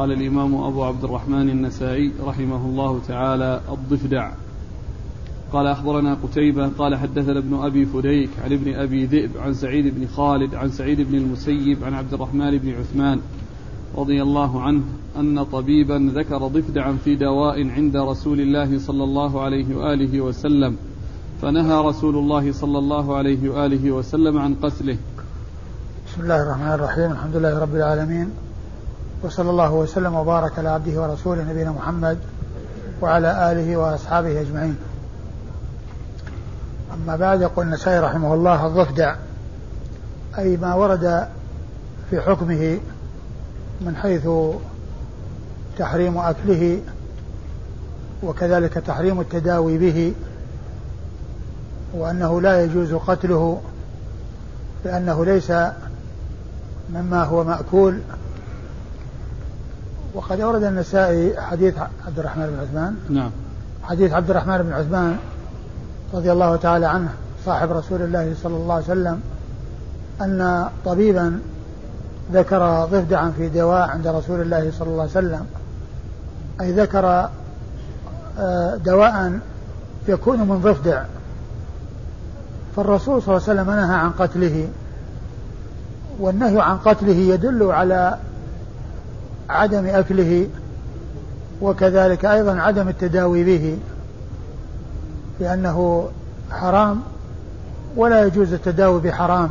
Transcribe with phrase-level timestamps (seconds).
[0.00, 4.32] قال الإمام أبو عبد الرحمن النسائي رحمه الله تعالى الضفدع.
[5.52, 10.06] قال أخبرنا قتيبة قال حدثنا ابن أبي فديك عن ابن أبي ذئب عن سعيد بن
[10.06, 13.20] خالد عن سعيد بن المسيب عن عبد الرحمن بن عثمان
[13.96, 14.82] رضي الله عنه
[15.16, 20.76] أن طبيبا ذكر ضفدعا في دواء عند رسول الله صلى الله عليه وآله وسلم
[21.42, 24.96] فنهى رسول الله صلى الله عليه وآله وسلم عن قتله.
[26.08, 28.30] بسم الله الرحمن الرحيم الحمد لله رب العالمين
[29.22, 32.18] وصلى الله وسلم وبارك على عبده ورسوله نبينا محمد
[33.02, 34.76] وعلى آله وأصحابه أجمعين.
[36.94, 39.16] أما بعد يقول النسائي رحمه الله الضفدع
[40.38, 41.28] أي ما ورد
[42.10, 42.78] في حكمه
[43.80, 44.28] من حيث
[45.78, 46.80] تحريم أكله
[48.22, 50.14] وكذلك تحريم التداوي به
[51.94, 53.60] وأنه لا يجوز قتله
[54.84, 55.52] لأنه ليس
[56.94, 58.00] مما هو مأكول
[60.14, 61.74] وقد أورد النسائي حديث
[62.06, 62.96] عبد الرحمن بن عثمان.
[63.08, 63.30] نعم.
[63.82, 65.16] حديث عبد الرحمن بن عثمان
[66.14, 67.08] رضي الله تعالى عنه
[67.46, 69.20] صاحب رسول الله صلى الله عليه وسلم
[70.20, 71.40] أن طبيبا
[72.32, 75.46] ذكر ضفدعا في دواء عند رسول الله صلى الله عليه وسلم.
[76.60, 77.28] أي ذكر
[78.38, 79.38] آه، دواء
[80.08, 81.02] يكون من ضفدع.
[82.76, 84.68] فالرسول صلى الله عليه وسلم نهى عن قتله
[86.20, 88.18] والنهي عن قتله يدل على
[89.50, 90.46] عدم أكله
[91.62, 93.78] وكذلك أيضا عدم التداوي به
[95.40, 96.08] لأنه
[96.50, 97.00] حرام
[97.96, 99.50] ولا يجوز التداوي بحرام.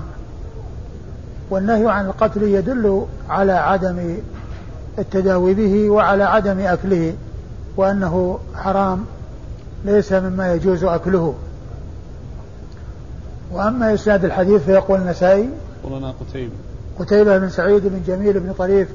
[1.50, 4.18] والنهي عن القتل يدل على عدم
[5.00, 7.14] التداوي به وعلى عدم أكله
[7.78, 9.06] وأنه حرام
[9.86, 11.34] ليس مما يجوز أكله.
[13.52, 15.50] وأما إسناد الحديث فيقول النسائي
[15.84, 16.54] قلنا قتيبة.
[17.00, 18.88] قتيبة بن سعيد بن جميل بن طريف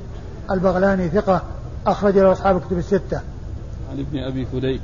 [0.50, 1.42] البغلاني ثقة
[1.86, 3.20] أخرج له أصحاب الكتب الستة.
[3.90, 4.80] عن ابن أبي فديك.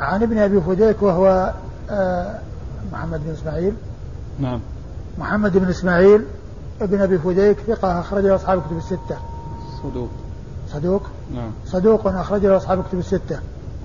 [0.00, 1.54] عن ابن أبي فديك وهو
[1.90, 2.38] آه،
[2.92, 3.74] محمد بن إسماعيل.
[4.40, 4.60] نعم.
[5.18, 6.24] محمد بن إسماعيل
[6.80, 9.18] ابن أبي فديك ثقة أخرج له أصحاب الكتب الستة.
[9.82, 10.08] صدوق.
[10.72, 11.02] صدوق؟
[11.34, 11.50] نعم.
[11.66, 13.40] صدوق أخرج له أصحاب الكتب الستة.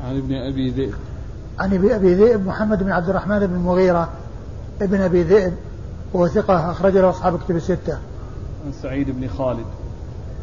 [0.05, 0.93] عن ابن أبي ذئب.
[1.59, 4.09] عن ابي أبي ذئب محمد بن عبد الرحمن بن المغيرة
[4.81, 5.53] ابن أبي ذئب
[6.13, 7.93] وهو ثقة أخرج له أصحاب الكتب الستة.
[8.65, 9.65] عن سعيد بن خالد.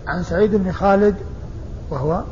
[0.09, 1.15] عن سعيد بن خالد
[1.91, 2.23] وهو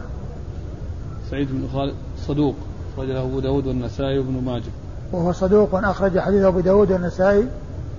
[1.31, 1.95] سعيد بن خالد
[2.27, 2.55] صدوق
[2.95, 4.71] أخرج له أبو داود والنسائي وابن ماجه.
[5.13, 7.49] وهو صدوق أخرج حديثه أبو داود والنسائي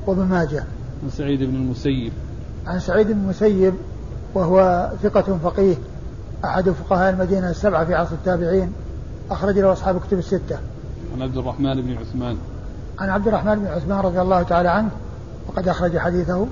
[0.08, 0.64] وابن ماجه.
[1.04, 2.12] عن سعيد بن المسيب.
[2.68, 3.74] عن سعيد بن المسيب
[4.34, 5.76] وهو ثقة فقيه
[6.46, 8.72] أحد فقهاء المدينة السبعة في عصر التابعين
[9.32, 10.58] أخرج له أصحاب الكتب الستة.
[11.16, 12.38] عن عبد الرحمن بن عثمان.
[13.00, 14.90] عن عبد الرحمن بن عثمان رضي الله تعالى عنه
[15.48, 16.48] وقد أخرج حديثه.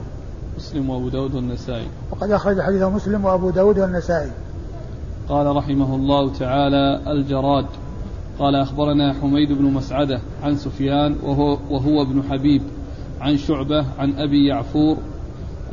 [0.57, 1.87] مسلم وأبو داود والنسائي.
[2.11, 4.31] وقد أخرج حديثه مسلم وأبو داود والنسائي.
[5.29, 7.65] قال رحمه الله تعالى الجراد.
[8.39, 12.61] قال أخبرنا حميد بن مسعدة عن سفيان وهو, وهو ابن حبيب
[13.21, 14.97] عن شعبة عن أبي يعفور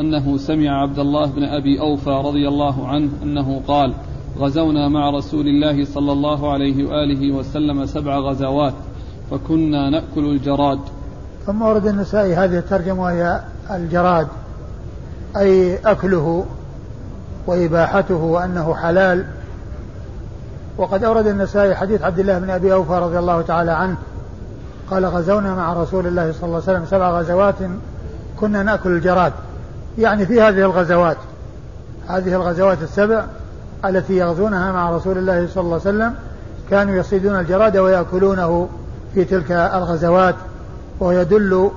[0.01, 3.95] أنه سمع عبد الله بن أبي أوفى رضي الله عنه أنه قال
[4.39, 8.75] غزونا مع رسول الله صلى الله عليه وآله وسلم سبع غزوات
[9.31, 10.79] فكنا نأكل الجراد.
[11.47, 14.29] ثم ورد النسائي هذه الترجمة وهي الجراد.
[15.37, 16.47] أي أكله
[17.47, 19.25] وإباحته وأنه حلال.
[20.79, 23.97] وقد أورد النسائي حديث عبد الله بن أبي أوفى رضي الله تعالى عنه
[24.91, 27.55] قال غزونا مع رسول الله صلى الله عليه وسلم سبع غزوات
[28.41, 29.33] كنا نأكل الجراد.
[29.99, 31.17] يعني في هذه الغزوات
[32.09, 33.25] هذه الغزوات السبع
[33.85, 36.15] التي يغزونها مع رسول الله صلى الله عليه وسلم
[36.71, 38.69] كانوا يصيدون الجراد ويأكلونه
[39.15, 40.35] في تلك الغزوات
[41.01, 41.71] وهو يدل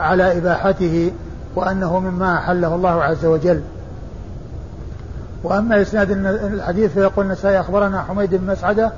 [0.00, 1.12] على إباحته
[1.56, 3.60] وأنه مما أحله الله عز وجل.
[5.44, 8.92] وأما إسناد الحديث فيقول النسائي أخبرنا حميد بن مسعدة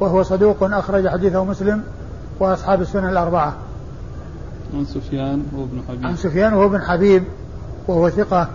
[0.00, 1.82] وهو صدوق أخرج حديثه مسلم
[2.40, 3.54] وأصحاب السنن الأربعة.
[4.74, 6.06] عن سفيان وهو ابن حبيب.
[6.06, 7.24] عن سفيان وهو ابن حبيب
[7.88, 8.48] وهو ثقة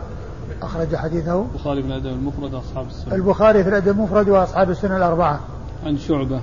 [0.62, 1.45] أخرج حديثه.
[1.53, 5.39] البخاري في الأدب المفرد وأصحاب السنن البخاري في الأدب المفرد وأصحاب السنن الأربعة.
[5.86, 6.39] عن شعبة.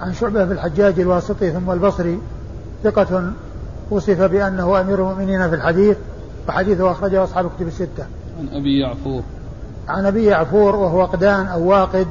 [0.00, 2.20] عن شعبة في الحجاج الواسطي ثم البصري
[2.84, 3.32] ثقة
[3.90, 5.96] وصف بأنه أمير المؤمنين في الحديث.
[6.50, 8.04] وحديثه أخرجه أصحاب الكتب الستة.
[8.38, 9.22] عن أبي يعفور.
[9.88, 12.06] عن أبي يعفور وهو قدان أو واقد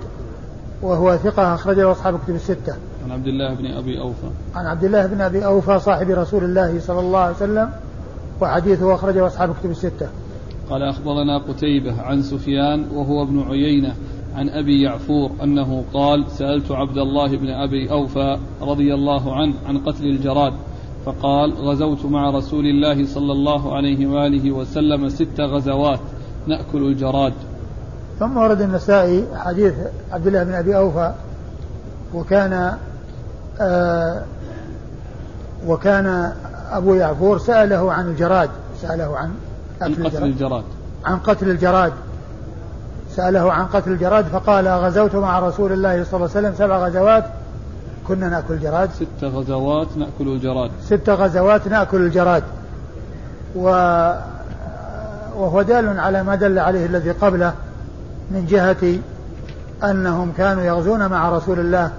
[0.82, 2.74] وهو ثقة أخرجه أصحاب الكتب الستة.
[3.06, 4.28] عن عبد الله بن أبي أوفى.
[4.56, 7.70] عن عبد الله بن أبي أوفى صاحب رسول الله صلى الله عليه وسلم
[8.42, 10.08] وحديثه أخرجه أصحاب الكتب الستة.
[10.70, 13.96] قال أخبرنا قتيبة عن سفيان وهو ابن عيينة
[14.36, 19.78] عن أبي يعفور أنه قال سألت عبد الله بن أبي أوفى رضي الله عنه عن
[19.78, 20.54] قتل الجراد.
[21.06, 26.00] فقال غزوت مع رسول الله صلى الله عليه وآله وسلم ست غزوات
[26.48, 27.34] نأكل الجراد.
[28.20, 29.74] ثم ورد النسائي حديث
[30.12, 31.14] عبد الله بن أبي أوفى
[32.14, 32.78] وكان
[33.62, 34.24] آه
[35.68, 36.34] وكان
[36.72, 38.50] أبو يعفور سأله عن الجراد
[38.82, 39.32] سأله عن
[39.82, 40.64] قتل الجراد, الجراد.
[41.06, 41.94] عن قتل الجراد.
[43.16, 47.26] سأله عن قتل الجراد فقال غزوت مع رسول الله صلى الله عليه وسلم سبع غزوات
[48.10, 50.72] كنا نأكل الجراد ست غزوات نأكل الجراد.
[50.86, 52.44] ست غزوات نأكل الجراد.
[53.56, 53.70] و
[55.38, 57.54] وهو دال على ما دل عليه الذي قبله
[58.32, 59.00] من جهة
[59.92, 61.92] أنهم كانوا يغزون مع رسول الله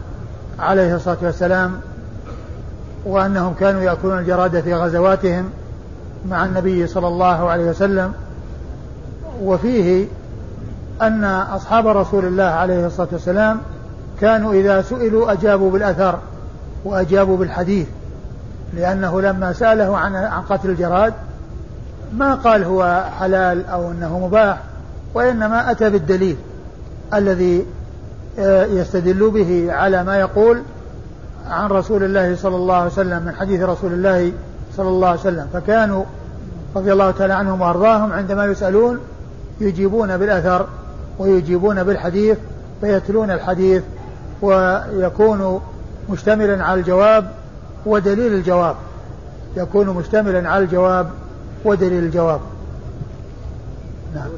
[0.58, 1.80] عليه الصلاة والسلام
[3.04, 5.50] وأنهم كانوا يأكلون الجراد في غزواتهم
[6.28, 8.12] مع النبي صلى الله عليه وسلم.
[9.42, 10.06] وفيه
[11.02, 13.60] أن أصحاب رسول الله عليه الصلاة والسلام
[14.20, 16.19] كانوا إذا سئلوا أجابوا بالأثر
[16.84, 17.87] وأجابوا بالحديث
[18.75, 21.14] لأنه لما سأله عن عن قتل الجراد
[22.12, 24.58] ما قال هو حلال أو أنه مباح
[25.14, 26.37] وإنما أتى بالدليل
[27.14, 27.67] الذي
[28.38, 30.62] آه، يستدل به على ما يقول
[31.50, 34.32] عن رسول الله صلى الله عليه وسلم من حديث رسول الله
[34.76, 35.46] صلى الله عليه وسلم.
[35.52, 36.05] فكانوا
[36.76, 38.99] رضي الله تعالى عنهم وأرضاهم عندما يسألون
[39.61, 40.66] يجيبون بالأثر
[41.19, 42.38] ويجيبون بالحديث
[42.81, 43.82] فيتلون الحديث
[44.42, 45.60] ويكون
[46.10, 47.31] مشتملا على الجواب
[47.87, 48.76] ودليل الجواب.
[49.56, 51.10] يكون مشتملا على الجواب
[51.64, 52.40] ودليل الجواب.
[54.14, 54.28] نعم.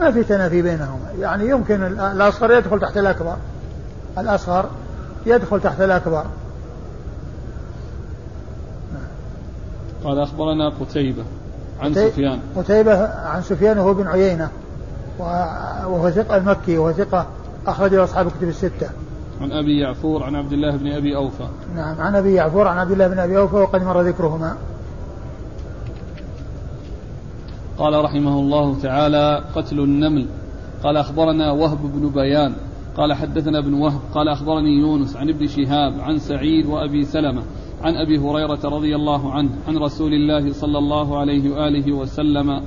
[0.00, 1.10] ما في تنافي بينهما.
[1.20, 3.36] يعني يمكن الأصغر يدخل تحت الأكبر.
[4.18, 4.66] الأصغر
[5.26, 6.24] يدخل تحت الأكبر.
[10.04, 11.24] قال أخبرنا قتيبة
[11.80, 12.40] عن سفيان.
[12.56, 14.50] قتيبة عن سفيان وهو بن عيينة.
[15.18, 17.26] وهو ثقة المكي وهو ثقة
[17.66, 18.90] أخرجه أصحاب الكتب الستة.
[19.40, 21.46] عن أبي يعفور عن عبد الله بن أبي أوفى.
[21.76, 24.56] نعم عن أبي يعفور عن عبد الله بن أبي أوفى وقد مر ذكرهما.
[27.78, 30.26] قال رحمه الله تعالى قتل النمل
[30.84, 32.54] قال أخبرنا وهب بن بيان
[32.96, 37.42] قال حدثنا ابن وهب قال أخبرني يونس عن ابن شهاب عن سعيد وأبي سلمة
[37.82, 42.62] عن أبي هريرة رضي الله عنه عن رسول الله صلى الله عليه وآله وسلم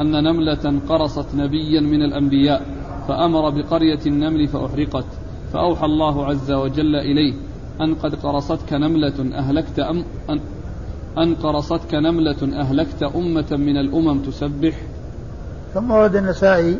[0.00, 2.62] أن نملة قرصت نبيا من الأنبياء
[3.08, 5.04] فأمر بقرية النمل فأحرقت.
[5.52, 7.34] فأوحى الله عز وجل إليه
[7.80, 10.40] أن قد قرصتك نملة أهلكت أم أن,
[11.18, 14.74] أن قرصتك نملة أهلكت أمة من الأمم تسبح.
[15.74, 16.78] ثم ورد النسائي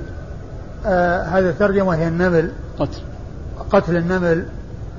[0.86, 2.52] آه هذا الترجمة هي النمل.
[2.78, 3.00] قتل.
[3.70, 4.44] قتل النمل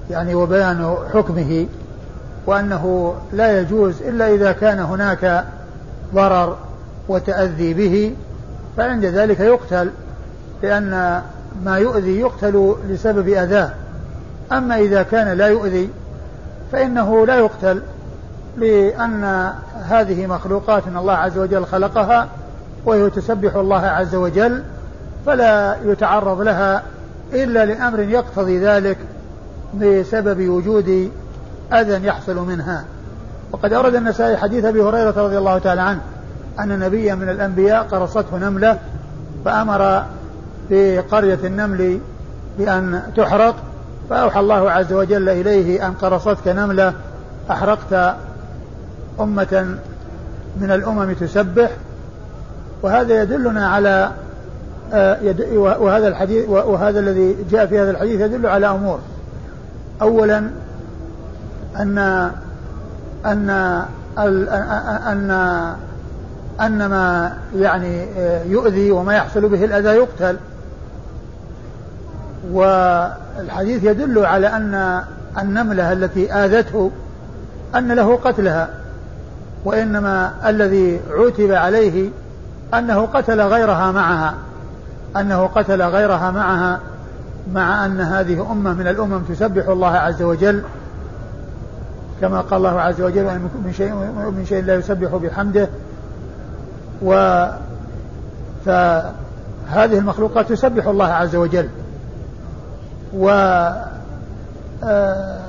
[0.09, 1.67] يعني وبيان حكمه
[2.47, 5.45] وأنه لا يجوز إلا إذا كان هناك
[6.15, 6.57] ضرر
[7.11, 8.15] وتأذي به
[8.77, 9.91] فعند ذلك يقتل
[10.63, 11.21] لأن
[11.63, 13.69] ما يؤذي يقتل لسبب أذاه.
[14.51, 15.89] أما إذا كان لا يؤذي
[16.71, 17.81] فإنه لا يقتل
[18.57, 19.51] لأن
[19.89, 22.27] هذه مخلوقات الله عز وجل خلقها
[22.85, 24.63] وهي تسبح الله عز وجل
[25.25, 26.83] فلا يتعرض لها
[27.33, 28.97] إلا لأمر يقتضي ذلك
[29.73, 31.11] بسبب وجود
[31.73, 32.83] أذى يحصل منها.
[33.51, 36.01] وقد أورد النسائي حديث أبي هريرة رضي الله تعالى عنه.
[36.59, 38.79] أن نبيا من الأنبياء قرصته نملة
[39.45, 40.03] فأمر
[40.69, 41.99] في قرية النمل
[42.57, 43.55] بأن تحرق
[44.09, 46.93] فأوحى الله عز وجل إليه أن قرصتك نملة
[47.51, 48.15] أحرقت
[49.19, 49.77] أمة
[50.61, 51.71] من الأمم تسبح.
[52.81, 54.11] وهذا يدلنا على
[54.93, 55.17] آه،
[55.55, 58.99] وهذا الحديث وهذا الذي جاء في هذا الحديث يدل على أمور.
[60.01, 60.37] أولا
[61.79, 61.97] أن
[63.25, 63.49] أن
[64.17, 64.47] أن
[65.07, 65.75] أن
[66.89, 68.07] ما يعني
[68.45, 70.37] يؤذي وما يحصل به الأذى يقتل.
[72.51, 75.03] والحديث يدل على أن
[75.41, 76.91] النملة التي آذته
[77.75, 78.69] أن له قتلها
[79.65, 82.09] وإنما الذي عوتب عليه
[82.73, 84.33] أنه قتل غيرها معها
[85.17, 86.79] أنه قتل غيرها معها
[87.53, 90.63] مع أن هذه أمة من الأمم تسبح الله عز وجل
[92.21, 93.23] كما قال الله عز وجل
[93.65, 93.93] من شيء
[94.37, 95.69] من شيء لا يسبح بحمده
[97.01, 97.45] و
[98.65, 101.69] فهذه المخلوقات تسبح الله عز وجل.
[103.17, 103.29] و
[104.83, 105.39] آه،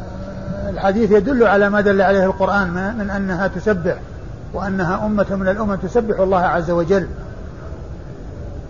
[0.69, 3.97] الحديث يدل على ما دل عليه القرآن من أنها تسبح
[4.53, 7.07] وأنها أمة من الأمم تسبح الله عز وجل.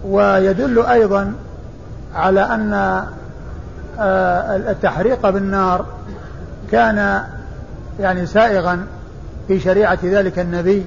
[0.05, 1.33] ويدل أيضا
[2.15, 2.73] على أن
[4.01, 5.87] آه، التحريق بالنار
[6.73, 7.23] كان
[8.01, 8.87] يعني سائغا
[9.49, 10.87] في شريعة ذلك النبي.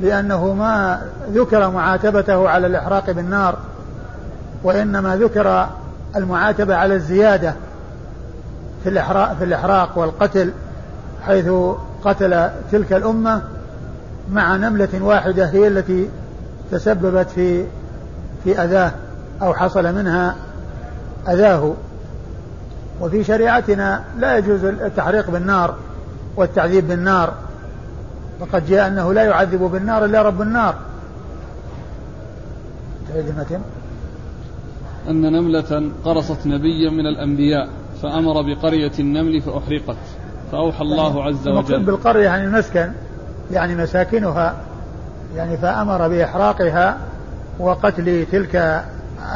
[0.00, 3.58] لأنه ما ذكر معاتبته على الإحراق بالنار
[4.62, 5.68] وإنما ذكر
[6.16, 7.54] المعاتبة على الزيادة
[8.82, 10.52] في الإحراق, في الإحراق والقتل
[11.26, 11.50] حيث
[12.04, 13.42] قتل تلك الأمة
[14.32, 16.08] مع نملة واحدة هي التي
[16.70, 17.64] تسببت في
[18.44, 18.92] في أذاه
[19.42, 20.34] أو حصل منها
[21.28, 21.74] أذاه.
[23.00, 25.74] وفي شريعتنا لا يجوز التحريق بالنار
[26.36, 27.32] والتعذيب بالنار.
[28.40, 30.74] فقد جاء أنه لا يعذب بالنار إلا رب النار.
[35.08, 37.68] أن نملة قرصت نبيا من الأنبياء
[38.02, 39.96] فأمر بقرية النمل فأحرقت.
[40.52, 41.82] فأوحى الله عز وجل.
[41.82, 42.92] بالقرية يعني المسكن
[43.52, 44.56] يعني مساكنها
[45.36, 46.98] يعني فأمر بإحراقها
[47.58, 48.84] وقتل تلك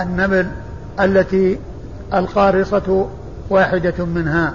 [0.00, 0.50] النمل
[1.00, 1.59] التي
[2.14, 3.09] القارصة
[3.50, 4.54] واحدة منها.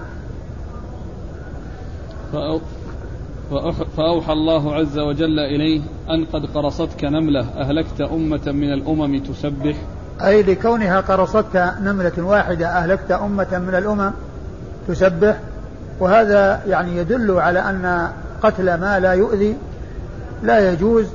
[3.98, 9.76] فأوحى الله عز وجل إليه أن قد قرصتك نملة أهلكت أمة من الأمم تسبح.
[10.22, 14.12] أي لكونها قرصتك نملة واحدة أهلكت أمة من الأمم
[14.88, 15.38] تسبح.
[16.00, 18.10] وهذا يعني يدل على أن
[18.44, 19.56] قتل ما لا يؤذي
[20.44, 21.06] لا يجوز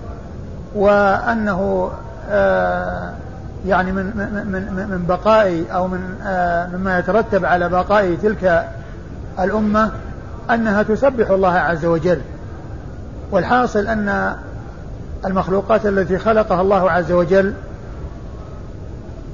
[0.75, 1.90] وأنه
[2.30, 3.10] آه
[3.66, 4.04] يعني من
[4.52, 8.68] من من بقاء أو من آه مما يترتب على بقاء تلك
[9.40, 9.90] الأمة.
[10.50, 12.20] أنها تسبح الله عز وجل
[13.30, 14.37] والحاصل أن
[15.26, 17.54] المخلوقات التي خلقها الله عز وجل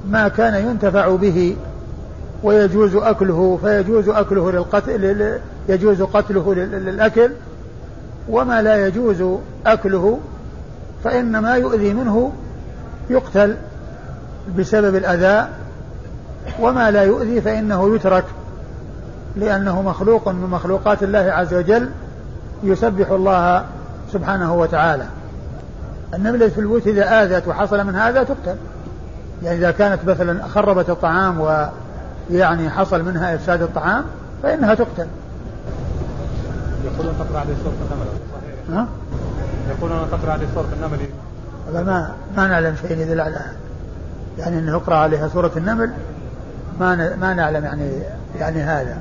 [0.09, 1.55] ما كان ينتفع به
[2.43, 7.31] ويجوز أكله فيجوز أكله للقتل يجوز قتله للأكل
[8.29, 10.19] وما لا يجوز أكله
[11.03, 12.31] فإن ما يؤذي منه
[13.09, 13.55] يقتل
[14.57, 15.47] بسبب الأذى
[16.59, 18.23] وما لا يؤذي فإنه يترك.
[19.37, 21.89] لأنه مخلوق من مخلوقات الله عز وجل
[22.63, 23.65] يسبح الله
[24.13, 25.05] سبحانه وتعالى.
[26.13, 28.55] النملة في البيوت إذا آذت وحصل من هذا تقتل.
[29.43, 31.39] يعني إذا كانت مثلا خربت الطعام
[32.29, 34.05] ويعني حصل منها إفساد الطعام
[34.43, 35.07] فإنها تقتل.
[36.85, 38.07] يقولون تقرأ عليه سورة النمل.
[38.33, 38.87] صحيح ها؟
[39.69, 40.99] يقولون تقرأ عليه سورة النمل.
[41.69, 43.39] هذا ما ما نعلم شيء يدل على
[44.37, 45.91] يعني إنه يقرأ عليها سورة النمل.
[46.79, 47.91] ما ما نعلم يعني
[48.39, 48.97] يعني هذا.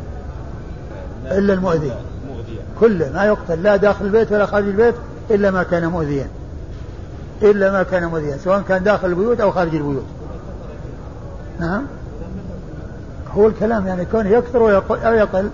[1.31, 1.93] إلا المؤذي
[2.81, 4.95] كله ما يقتل لا داخل البيت ولا خارج البيت
[5.31, 6.29] إلا ما كان مؤذيا.
[7.43, 10.05] إلا ما كان مؤذيا سواء كان داخل البيوت أو خارج البيوت.
[11.61, 11.83] نعم؟
[13.35, 15.49] هو الكلام يعني كونه يكثر أو يقل.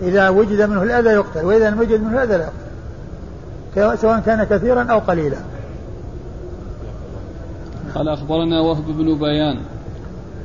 [0.00, 2.48] إذا وجد منه الأذى يقتل وإذا لم يوجد منه الأذى لا
[3.76, 3.98] يقتل.
[3.98, 5.38] سواء كان كثيرا أو قليلا.
[7.94, 9.58] قال أخبرنا وهب بن بيان.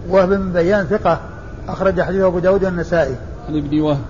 [0.10, 1.20] وهب بن بيان ثقة
[1.68, 3.16] أخرج حديث أبو داود والنسائي.
[3.50, 4.02] عن ابن وهب.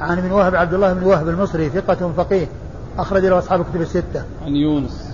[0.00, 2.46] عن ابن وهب عبد الله بن وهب المصري ثقة فقيه
[2.98, 5.10] أخرج له أصحاب الكتب الستة عن يونس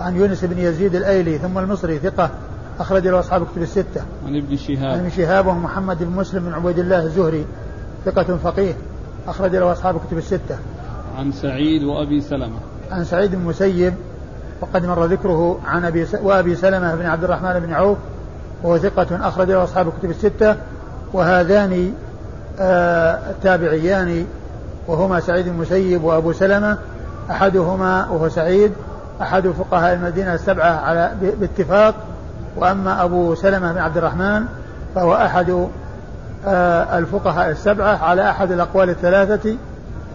[0.00, 2.30] عن يونس بن يزيد الأيلي ثم المصري ثقة
[2.80, 4.02] أخرج له أصحاب الكتب الستة.
[4.26, 4.84] عن ابن شهاب.
[4.84, 7.44] عن ابن شهاب وهو محمد بن مسلم بن عبيد الله الزهري
[8.04, 8.74] ثقة فقيه
[9.28, 10.58] أخرج له أصحاب الكتب الستة.
[11.18, 12.58] عن سعيد وأبي سلمة.
[12.90, 13.94] عن سعيد بن مسيب
[14.60, 16.14] وقد مر ذكره عن أبي س...
[16.14, 17.98] وأبي سلمة بن عبد الرحمن بن عوف
[18.62, 20.56] وهو ثقة أخرج له أصحاب الكتب الستة
[21.12, 21.92] وهذان
[22.60, 24.26] التابعيان
[24.88, 26.78] وهما سعيد بن المسيب وأبو سلمة
[27.30, 28.72] أحدهما وهو سعيد
[29.22, 31.94] أحد فقهاء المدينة السبعة على باتفاق
[32.56, 34.44] وأما أبو سلمة بن عبد الرحمن
[34.94, 35.68] فهو أحد
[36.46, 39.56] آه، الفقهاء السبعة على أحد الأقوال الثلاثة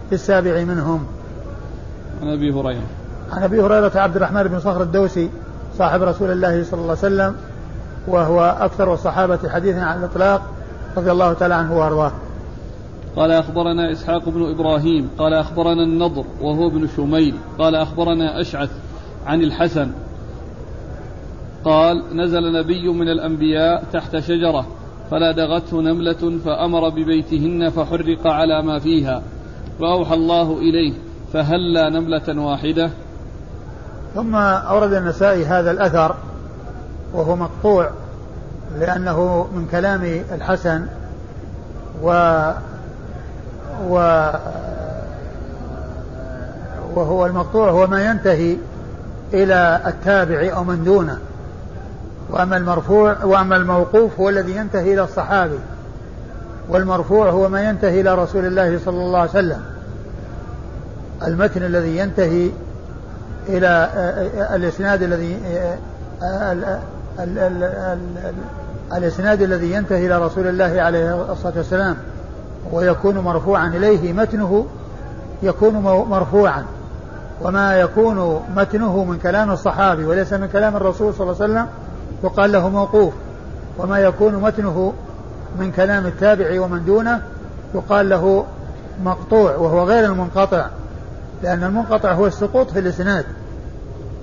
[0.08, 1.06] في السابع منهم.
[2.22, 2.82] عن أبي هريرة.
[3.32, 5.30] عن أبي هريرة عبد الرحمن بن صخر الدوسي
[5.78, 7.34] صاحب رسول الله صلى الله عليه وسلم
[8.06, 10.42] وهو أكثر الصحابة حديثا عن الإطلاق
[10.96, 12.12] رضي الله تعالى عنه وأرضاه.
[13.16, 18.70] قال أخبرنا إسحاق بن إبراهيم قال أخبرنا النضر وهو ابن شميل قال أخبرنا أشعث
[19.26, 19.90] عن الحسن.
[21.64, 24.66] قال نزل نبي من الأنبياء تحت شجرة
[25.10, 29.22] فلدغته نملة فأمر ببيتهن فحرق على ما فيها.
[29.80, 30.92] فأوحى الله إليه
[31.32, 32.90] فهلا نملة واحدة.
[34.14, 36.14] ثم أورد النسائي هذا الأثر
[37.14, 37.90] وهو مقطوع
[38.78, 40.86] لأنه من كلام الحسن
[42.02, 42.12] و
[43.88, 43.94] و
[46.94, 48.56] وهو المقطوع هو ما ينتهي
[49.32, 51.18] إلى التابع أو من دونه.
[52.30, 55.58] وأما المرفوع وأما الموقوف هو الذي ينتهي إلى الصحابي.
[56.68, 59.62] والمرفوع هو ما ينتهي إلى رسول الله صلى الله عليه وسلم.
[61.26, 62.50] المتن الذي ينتهي
[63.48, 63.88] إلى
[64.54, 65.38] الإسناد الذي
[68.96, 71.96] الإسناد الذي ينتهي إلى رسول الله عليه الصلاة والسلام.
[72.72, 74.66] ويكون مرفوعا إليه متنه
[75.42, 75.74] يكون
[76.10, 76.64] مرفوعا.
[77.40, 81.66] وما يكون متنه من كلام الصحابي وليس من كلام الرسول صلى الله عليه وسلم
[82.24, 83.12] يقال له موقوف.
[83.78, 84.92] وما يكون متنه
[85.58, 87.22] من كلام التابع ومن دونه
[87.74, 88.44] يقال له
[89.04, 90.66] مقطوع وهو غير المنقطع.
[91.42, 93.24] لأن المنقطع هو السقوط في الإسناد.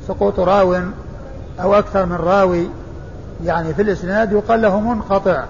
[0.08, 0.76] سقوط راو
[1.62, 2.70] أو أكثر من راوي
[3.44, 5.44] يعني في الإسناد يقال له منقطع.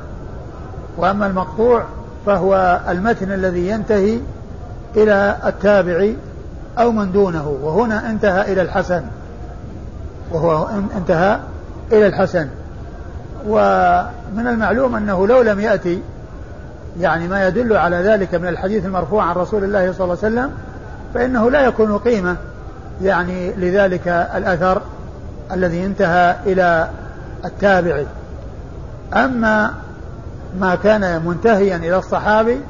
[0.97, 1.83] وأما المقطوع
[2.25, 4.19] فهو المتن الذي ينتهي
[4.95, 6.09] إلى التابع
[6.79, 9.03] أو من دونه وهنا انتهى إلى الحسن.
[10.31, 11.39] وهو انتهى
[11.91, 12.47] إلى الحسن.
[13.47, 16.01] ومن المعلوم أنه لو لم يأتي
[16.99, 20.51] يعني ما يدل على ذلك من الحديث المرفوع عن رسول الله صلى الله عليه وسلم
[21.13, 22.35] فإنه لا يكون قيمة
[23.01, 24.81] يعني لذلك الأثر
[25.51, 26.89] الذي انتهى إلى
[27.45, 28.03] التابع.
[29.13, 29.73] أما
[30.59, 32.61] ما كان منتهيا إلى الصحابي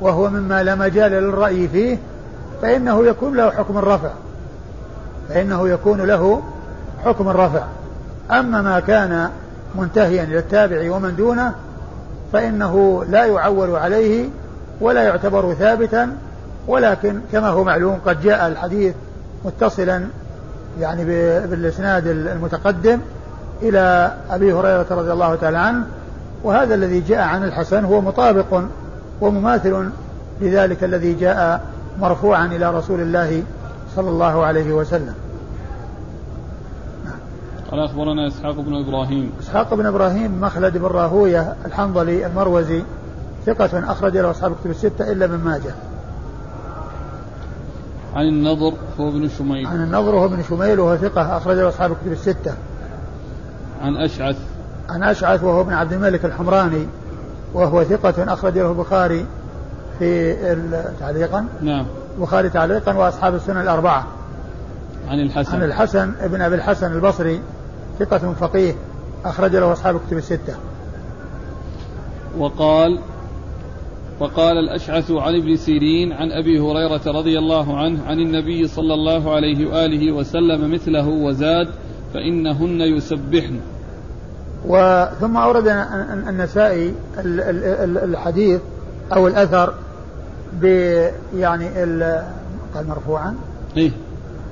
[0.00, 1.98] وهو مما لا مجال للرأي فيه
[2.62, 4.10] فإنه يكون له حكم الرفع.
[5.28, 6.42] فإنه يكون له
[7.04, 7.62] حكم الرفع.
[8.30, 9.30] أما ما كان
[9.74, 11.54] منتهيا إلى التابع ومن دونه
[12.32, 14.28] فإنه لا يعول عليه
[14.80, 16.16] ولا يعتبر ثابتا
[16.68, 18.94] ولكن كما هو معلوم قد جاء الحديث
[19.44, 20.04] متصلا
[20.80, 21.04] يعني
[21.46, 22.98] بالإسناد المتقدم
[23.62, 25.84] إلى أبي هريرة رضي الله تعالى عنه
[26.44, 28.62] وهذا الذي جاء عن الحسن هو مطابق
[29.20, 29.90] ومماثل
[30.40, 31.60] لذلك الذي جاء
[32.00, 33.42] مرفوعا إلى رسول الله
[33.96, 35.14] صلى الله عليه وسلم.
[37.70, 39.32] قال أخبرنا إسحاق بن إبراهيم.
[39.40, 42.82] إسحاق بن إبراهيم مخلد بن راهوية الحنظلي المروزي
[43.46, 45.74] ثقة أخرج له أصحاب الكتب الستة إلا من ماجه.
[48.14, 49.66] عن النضر هو ابن شميل.
[49.66, 52.54] عن النضر هو ابن شميل وهو ثقة أخرج له أصحاب الكتب الستة.
[53.82, 54.36] عن أشعث
[54.88, 56.86] عن أشعث وهو ابن عبد الملك الحمراني
[57.54, 59.26] وهو ثقة أخرج له البخاري
[59.98, 60.34] في
[61.00, 61.86] تعليقا؟ نعم.
[62.16, 64.06] البخاري تعليقا وأصحاب السنة الأربعة.
[65.08, 65.54] عن الحسن.
[65.54, 67.40] عن الحسن ابن أبي الحسن البصري
[67.98, 68.74] ثقة فقيه
[69.24, 70.54] أخرج له أصحاب الكتب الستة.
[72.38, 72.98] وقال
[74.20, 79.34] وقال الأشعث عن ابن سيرين عن أبي هريرة رضي الله عنه عن النبي صلى الله
[79.34, 81.68] عليه وآله وسلم مثله وزاد
[82.14, 83.60] فإنهن يسبحن.
[84.66, 85.68] وثم أورد
[86.28, 86.94] النسائي
[88.04, 88.60] الحديث
[89.12, 89.74] أو الأثر
[90.52, 90.64] ب
[91.36, 91.68] يعني
[92.74, 93.34] قال مرفوعا.
[93.76, 93.90] إيه.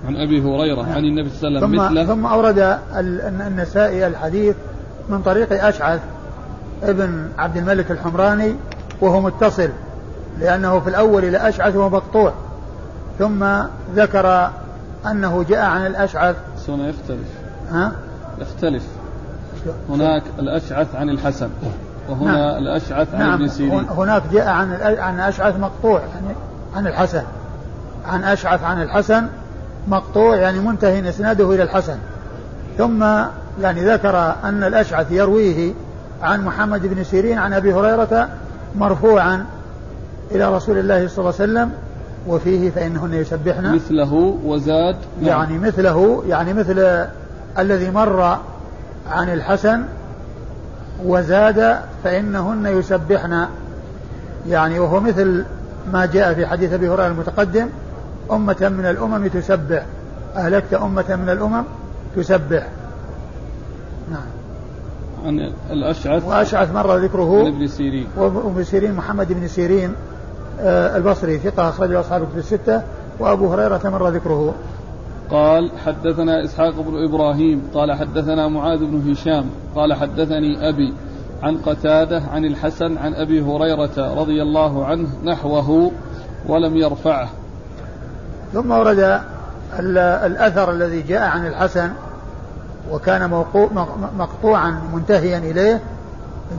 [0.07, 2.15] عن أبي هريرة عن النبي صلى الله عليه وسلم مثله.
[2.15, 2.79] ثم أورد
[3.47, 4.57] النسائي الحديث
[5.09, 6.01] من طريق أشعث
[6.83, 8.55] ابن عبد الملك الحمراني
[9.01, 9.69] وهو متصل
[10.41, 12.33] لأنه في الأول إلى أشعث وهو مقطوع.
[13.19, 13.47] ثم
[13.95, 14.51] ذكر
[15.07, 16.37] أنه جاء عن الأشعث.
[16.69, 17.29] هنا يختلف.
[17.71, 17.93] ها؟
[18.39, 18.83] يختلف.
[19.89, 21.49] هناك الأشعث عن الحسن
[22.09, 22.63] وهنا نعم.
[22.63, 23.33] الأشعث عن نعم.
[23.33, 26.37] ابن سيرين هناك جاء عن عن أشعث مقطوع يعني
[26.77, 27.23] عن الحسن
[28.07, 29.27] عن أشعث عن الحسن
[29.89, 31.97] مقطوع يعني منتهي إسناده إلى الحسن
[32.79, 33.03] ثم
[33.63, 35.73] يعني ذكر أن الأشعث يرويه
[36.23, 38.29] عن محمد بن سيرين عن أبي هريرة
[38.77, 39.45] مرفوعا
[40.31, 41.73] إلى رسول الله صلى الله عليه وسلم
[42.27, 45.29] وفيه فإنهن يسبحن مثله وزاد نعم.
[45.29, 47.07] يعني مثله يعني مثل
[47.59, 48.39] الذي مر
[49.11, 49.83] عن الحسن
[51.05, 53.47] وزاد فإنهن يسبحن.
[54.49, 55.45] يعني وهو مثل
[55.93, 57.69] ما جاء في حديث أبي هريرة المتقدم
[58.31, 59.85] أمة من الأمم تسبح.
[60.37, 61.65] أهلكت أمة من الأمم
[62.17, 62.67] تسبح.
[64.11, 64.27] نعم.
[65.27, 68.07] عن الأشعث وأشعث مر ذكره عن ابن سيرين.
[68.17, 69.93] وابن سيرين محمد بن سيرين
[70.61, 72.83] آه البصري ثقة أخرجه أصحاب الكتب الستة
[73.19, 74.55] وأبو هريرة مر ذكره.
[75.31, 80.95] قال حدثنا إسحاق بن إبراهيم قال حدثنا معاذ بن هشام قال حدثني أبي
[81.43, 85.93] عن قتادة عن الحسن عن أبي هريرة رضي الله عنه نحوه
[86.47, 87.29] ولم يرفعه.
[88.53, 89.21] ثم ورد
[90.27, 91.91] الأثر الذي جاء عن الحسن
[92.93, 93.45] وكان
[94.19, 95.81] مقطوعا منتهيا إليه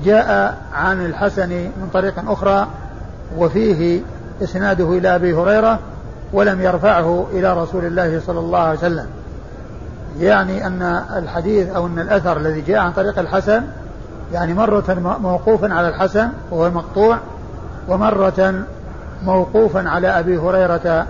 [0.06, 2.68] جاء عن الحسن من طريق أخرى
[3.38, 4.02] وفيه
[4.44, 5.80] إسناده إلى أبي هريرة
[6.34, 9.06] ولم يرفعه إلى رسول الله صلى الله عليه وسلم.
[10.20, 10.82] يعني أن
[11.16, 13.64] الحديث أو أن الأثر الذي جاء عن طريق الحسن
[14.34, 17.18] يعني مرة موقوفا على الحسن وهو المقطوع
[17.88, 18.54] ومرة
[19.24, 21.06] موقوفا على أبي هريرة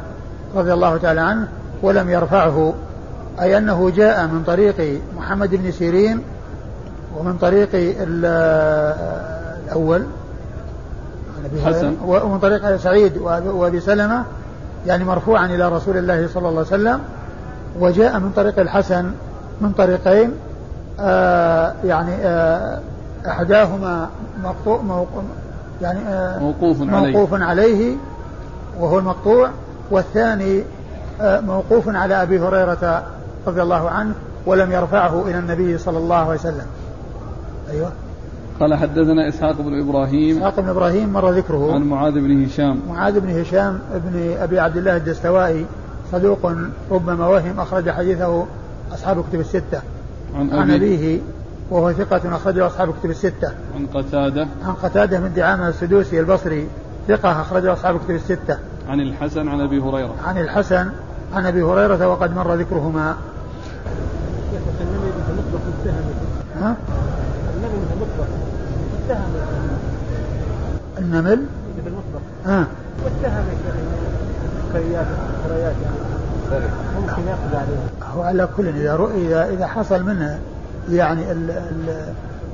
[0.55, 1.47] رضي الله تعالى عنه
[1.81, 2.73] ولم يرفعه.
[3.41, 6.21] أي أنه جاء من طريق محمد بن سيرين
[7.17, 7.69] ومن طريق
[9.33, 10.05] الأول
[11.65, 11.95] حسن.
[12.05, 14.23] ومن طريق سعيد وأبي سلمة
[14.87, 16.99] يعني مرفوعا إلى رسول الله صلى الله عليه وسلم
[17.79, 19.11] وجاء من طريق الحسن
[19.61, 20.31] من طريقين
[20.99, 22.79] آه يعني آه
[23.27, 24.09] أحداهما
[24.43, 25.23] مقطوع موقوف
[25.81, 27.45] يعني آه موقوف, موقوف عليه.
[27.45, 27.95] عليه
[28.79, 29.49] وهو المقطوع
[29.91, 30.63] والثاني
[31.21, 33.03] آه موقوف على أبي هريرة
[33.47, 34.13] رضي الله عنه
[34.45, 36.65] ولم يرفعه إلى النبي صلى الله عليه وسلم
[37.71, 37.91] أيوه
[38.61, 43.19] قال حدثنا إسحاق بن إبراهيم إسحاق بن إبراهيم مر ذكره عن معاذ بن هشام معاذ
[43.19, 45.65] بن هشام بن أبي عبد الله الدستوائي
[46.11, 46.51] صدوق
[46.91, 48.45] ربما وهم أخرج حديثه
[48.93, 49.81] أصحاب الكتب الستة
[50.35, 51.19] عن, عن أبيه
[51.71, 53.51] وهو ثقة أخرجه أصحاب كتب الستة.
[53.75, 54.47] عن قتادة.
[54.65, 56.67] عن قتادة من دعامة السدوسي البصري
[57.07, 58.57] ثقة أخرجه أصحاب كتب الستة.
[58.89, 60.15] عن الحسن عن أبي هريرة.
[60.25, 60.89] عن الحسن
[61.33, 63.15] عن أبي هريرة وقد مر ذكرهما.
[66.61, 66.75] ها؟
[70.97, 71.45] النمل؟
[71.83, 72.21] في المطبخ.
[73.05, 74.01] اتهم النمل
[74.73, 76.11] الكريات يعني.
[76.99, 80.39] ممكن يقضي عليه هو على كل إذا رؤي إذا إذا حصل منه
[80.89, 81.51] يعني ال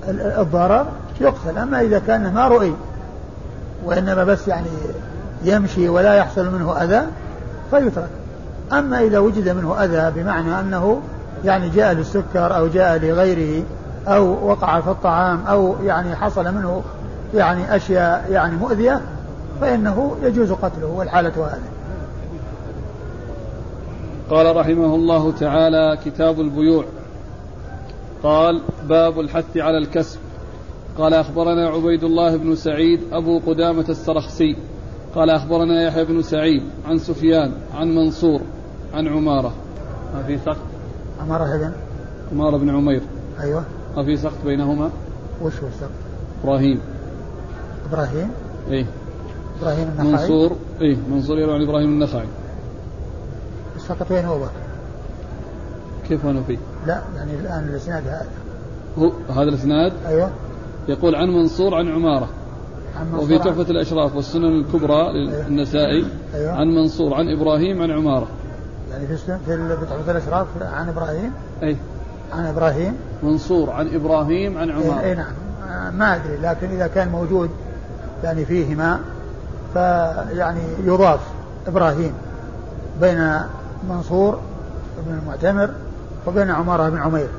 [0.07, 0.85] ال الضرر
[1.21, 2.73] يقتل أما إذا كان ما رؤي
[3.85, 4.67] وإنما بس يعني
[5.43, 7.01] يمشي ولا يحصل منه أذى
[7.71, 8.09] فيترك.
[8.73, 11.01] أما إذا وجد منه أذى بمعنى أنه
[11.45, 13.63] يعني جاء للسكر أو جاء لغيره
[14.07, 16.83] أو وقع في الطعام أو يعني حصل منه
[17.33, 19.01] يعني أشياء يعني مؤذية
[19.61, 21.61] فإنه يجوز قتله والحالة هذه.
[24.29, 26.85] قال رحمه الله تعالى كتاب البيوع.
[28.23, 30.19] قال باب الحث على الكسب.
[30.97, 34.55] قال أخبرنا عبيد الله بن سعيد أبو قدامة السرخسي.
[35.15, 38.41] قال أخبرنا يحيى بن سعيد عن سفيان عن منصور
[38.93, 39.53] عن عمارة.
[40.15, 40.57] ما في سقط؟
[41.21, 41.71] عمارة بن؟
[42.31, 43.01] عمارة بن عمير.
[43.39, 43.63] أيوه.
[43.97, 44.91] ما في سقط بينهما؟
[45.41, 45.89] وش هو السقط
[46.43, 46.79] إبراهيم.
[47.89, 48.31] إبراهيم؟
[48.69, 48.85] إيه.
[49.61, 50.55] إبراهيم النخعي؟ منصور.
[50.81, 52.27] إيه منصور يروي عن إبراهيم النخعي.
[53.75, 54.45] السقط وين هو؟
[56.09, 58.27] كيف أنا فيه؟ لا يعني الآن الإسناد هذا.
[58.99, 60.31] هو هذا الإسناد؟ أيوه.
[60.87, 62.29] يقول عن منصور عن عمارة.
[62.99, 66.05] عن منصور وفي تحفة الأشراف والسنن الكبرى للنسائي
[66.35, 66.51] أيوة.
[66.51, 68.27] عن منصور عن إبراهيم عن عمارة.
[68.91, 71.31] يعني في في تحفة الأشراف عن إبراهيم؟
[71.63, 71.77] أي
[72.33, 74.99] عن إبراهيم؟ منصور عن إبراهيم عن عمر.
[74.99, 75.33] أي نعم.
[75.97, 77.49] ما أدري لكن إذا كان موجود
[78.23, 78.99] يعني فيهما
[79.73, 81.19] فيعني يضاف
[81.67, 82.13] إبراهيم
[83.01, 83.39] بين
[83.89, 84.39] منصور
[85.07, 85.69] بن المعتمر
[86.27, 87.29] وبين عمارة بن عمير.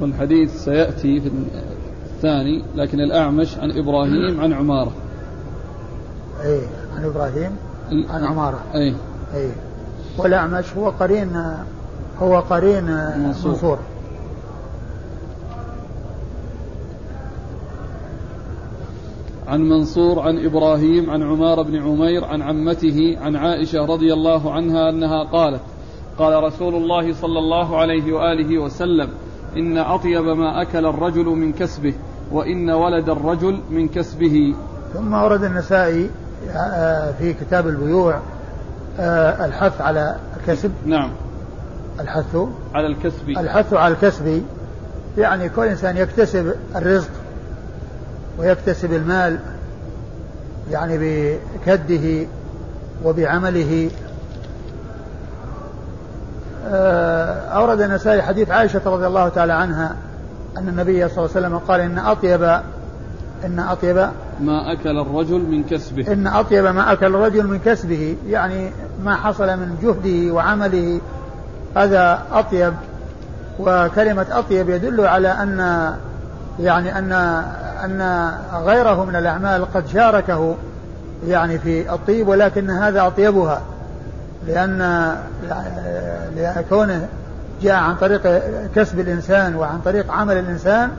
[0.00, 1.30] والحديث سيأتي في
[2.06, 4.92] الثاني لكن الأعمش عن إبراهيم عن عمارة.
[6.44, 6.60] أي
[6.96, 7.56] عن إبراهيم
[8.10, 8.60] عن عمارة.
[8.74, 8.94] أي
[9.34, 9.50] أي
[10.18, 11.42] والأعمش هو قرين
[12.18, 12.84] هو قرين
[13.18, 13.78] منصور, منصور.
[19.48, 24.90] عن منصور عن إبراهيم عن عمار بن عمير عن عمته عن عائشة رضي الله عنها
[24.90, 25.60] أنها قالت
[26.18, 29.08] قال رسول الله صلى الله عليه وآله وسلم
[29.56, 31.94] إن أطيب ما أكل الرجل من كسبه
[32.32, 34.54] وإن ولد الرجل من كسبه
[34.94, 36.10] ثم ورد النسائي
[36.50, 38.20] آه، في كتاب البيوع
[38.98, 40.72] الحث على الكسب.
[40.86, 41.10] نعم.
[42.00, 42.36] الحث.
[42.74, 43.28] على الكسب.
[43.28, 44.42] الحث على الكسب.
[45.18, 47.10] يعني كل إنسان يكتسب الرزق
[48.38, 49.38] ويكتسب المال
[50.70, 52.26] يعني بكده
[53.04, 53.90] وبعمله.
[56.70, 59.96] آه، أورد النسائي حديث عائشة رضي الله تعالى عنها
[60.58, 62.42] أن النبي صلى الله عليه وسلم قال إن أطيب
[63.44, 63.96] إن أطيب
[64.40, 66.12] ما أكل الرجل من كسبه.
[66.12, 68.16] إن أطيب ما أكل الرجل من كسبه.
[68.28, 68.70] يعني
[69.04, 71.00] ما حصل من جهده وعمله
[71.76, 72.72] هذا أطيب.
[73.58, 75.58] وكلمة أطيب يدل على أن
[76.60, 77.12] يعني أن
[77.84, 78.30] أن
[78.64, 80.54] غيره من الأعمال قد شاركه
[81.26, 83.60] يعني في الطيب ولكن هذا أطيبها.
[84.46, 85.14] لأن
[86.68, 87.08] كونه
[87.62, 88.42] جاء عن طريق
[88.74, 90.90] كسب الإنسان وعن طريق عمل الإنسان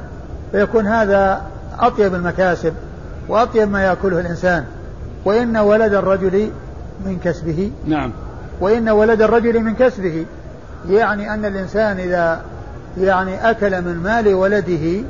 [0.51, 1.41] فيكون هذا
[1.79, 2.73] أطيب المكاسب
[3.27, 4.63] وأطيب ما يأكله الإنسان.
[5.25, 6.51] وإن ولد الرجل
[7.05, 7.71] من كسبه.
[7.85, 8.11] نعم.
[8.61, 10.25] وإن ولد الرجل من كسبه.
[10.89, 12.41] يعني أن الإنسان إذا
[12.97, 15.01] يعني أكل من مال ولده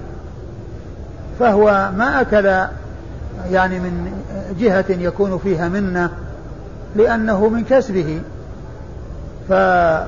[1.40, 2.46] فهو ما أكل
[3.52, 4.12] يعني من
[4.60, 6.10] جهة يكون فيها منة
[6.96, 8.22] لأنه من كسبه.
[9.50, 10.06] فكونه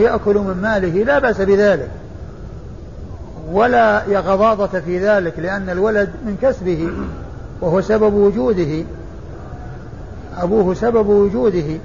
[0.00, 1.88] يأكل من ماله لا بأس بذلك.
[3.52, 6.88] ولا يغضاضة في ذلك لأن الولد من كسبه
[7.60, 8.84] وهو سبب وجوده.
[10.42, 11.78] أبوه سبب وجوده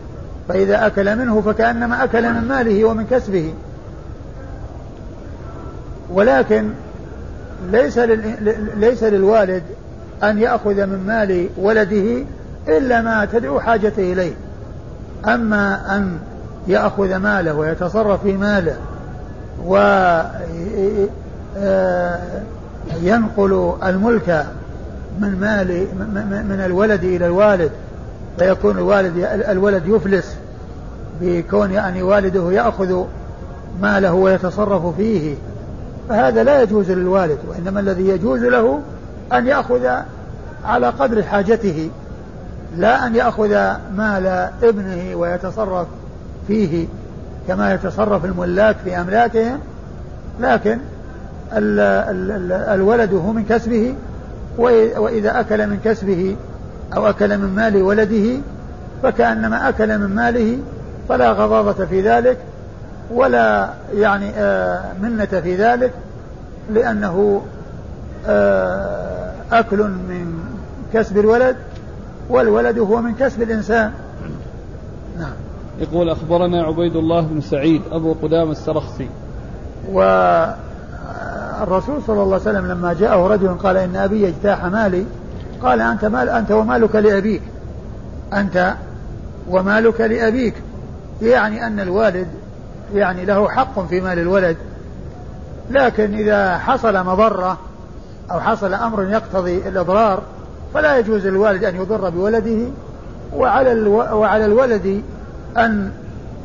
[0.48, 3.54] فإذا أكل منه فكأنما أكل من ماله ومن كسبه.
[6.10, 6.70] ولكن
[7.72, 7.98] ليس
[8.78, 9.64] ليس للوالد
[10.24, 12.26] أن يأخذ من مال ولده
[12.68, 14.34] إلا ما تدعو حاجته إليه.
[15.26, 16.18] أما أن
[16.68, 18.76] يأخذ ماله ويتصرف في ماله
[19.66, 19.78] و
[21.58, 22.20] آه،
[23.84, 24.46] الملك
[25.20, 25.88] من مال
[26.50, 27.72] من الولد إلى الوالد
[28.40, 30.36] فيكون الوالد الولد يفلس
[31.22, 33.04] بكون يعني والده يأخذ
[33.82, 35.36] ماله ويتصرف فيه.
[36.10, 38.82] فهذا لا يجوز للوالد وإنما الذي يجوز له
[39.34, 39.90] أن يأخذ
[40.66, 41.90] على قدر حاجته
[42.78, 43.50] لا أن يأخذ
[43.96, 45.88] مال ابنه ويتصرف
[46.48, 46.88] فيه
[47.48, 49.60] كما يتصرف الملاك في أملاكهم.
[50.42, 50.78] لكن
[51.54, 53.96] ال ال ال الولد هو من كسبه
[54.58, 56.36] وإذا أكل من كسبه
[56.96, 58.42] أو أكل من مال ولده
[59.04, 60.58] فكأنما أكل من ماله
[61.10, 62.38] فلا غضاضة في ذلك
[63.14, 65.92] ولا يعني آه، منة في ذلك
[66.74, 67.42] لأنه
[68.28, 70.40] آه، أكل من
[70.94, 71.56] كسب الولد
[72.30, 73.92] والولد هو من كسب الإنسان.
[75.20, 75.34] نعم.
[75.80, 79.10] يقول أخبرنا عبيد الله بن سعيد أبو قدام السرخسي.
[79.92, 80.42] والرسول
[82.08, 85.06] صلى الله عليه وسلم لما جاءه رجل قال إن أبي اجتاح مالي
[85.64, 87.42] قال أنت مال أنت ومالك لأبيك.
[88.34, 88.74] أنت
[89.50, 90.54] ومالك لأبيك.
[91.22, 92.28] يعني أن الوالد
[92.94, 94.58] يعني له حق في مال الولد.
[95.70, 97.58] لكن إذا حصل مضرة
[98.32, 100.22] أو حصل أمر يقتضي الإضرار
[100.74, 102.72] فلا يجوز للوالد أن يضر بولده.
[103.36, 103.90] وعلى.
[103.90, 105.04] وعلى الولد
[105.58, 105.92] أن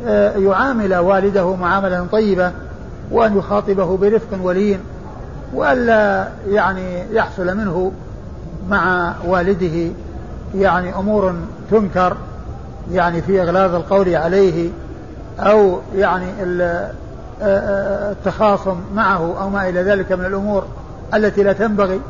[0.06, 2.52] آه، يعامل والده معاملة طيبة
[3.10, 4.80] وأن يخاطبه برفق ولين
[5.54, 7.92] وألا يعني يحصل منه
[8.70, 9.92] مع والده
[10.54, 11.34] يعني أمور
[11.70, 12.16] تنكر
[12.92, 14.70] يعني في إغلاظ القول عليه
[15.38, 16.26] أو يعني
[17.42, 20.64] التخاصم معه أو ما إلى ذلك من الأمور
[21.14, 22.00] التي لا تنبغي.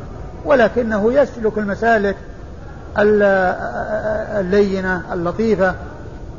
[0.45, 2.15] ولكنه يسلك المسالك
[4.39, 5.73] اللينة اللطيفة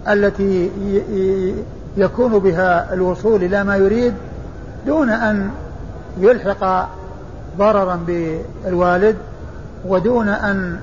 [0.08, 0.70] التي
[1.96, 4.14] يكون بها الوصول إلى ما يريد
[4.86, 5.50] دون أن
[6.20, 6.88] يلحق
[7.58, 9.16] ضررا بالوالد.
[9.88, 10.78] ودون أن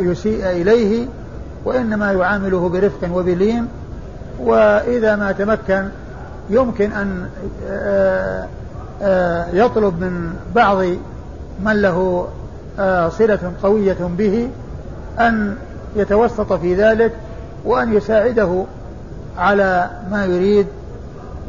[0.00, 1.06] يسيء إليه
[1.64, 3.68] وإنما يعامله برفق وبلين
[4.38, 5.88] وإذا ما تمكن
[6.50, 7.28] يمكن أن
[7.70, 8.46] آه،
[9.02, 10.84] آه، يطلب من بعض
[11.64, 12.28] من له
[12.78, 14.50] آه، صلة قوية به
[15.18, 15.56] أن
[15.96, 17.12] يتوسط في ذلك
[17.64, 18.64] وأن يساعده
[19.38, 20.66] على ما يريد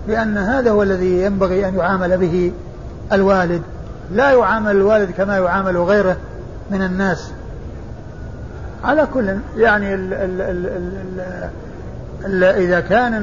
[0.07, 2.51] لأن هذا هو الذي ينبغي أن يعامل به
[3.13, 3.61] الوالد.
[4.11, 6.17] لا يعامل الوالد كما يعامل غيره.
[6.71, 7.31] من الناس.
[8.83, 11.49] على كل يعني ال ال ال ال
[12.25, 13.13] ال إذا كان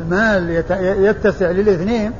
[0.00, 2.12] المال يتسع للاثنين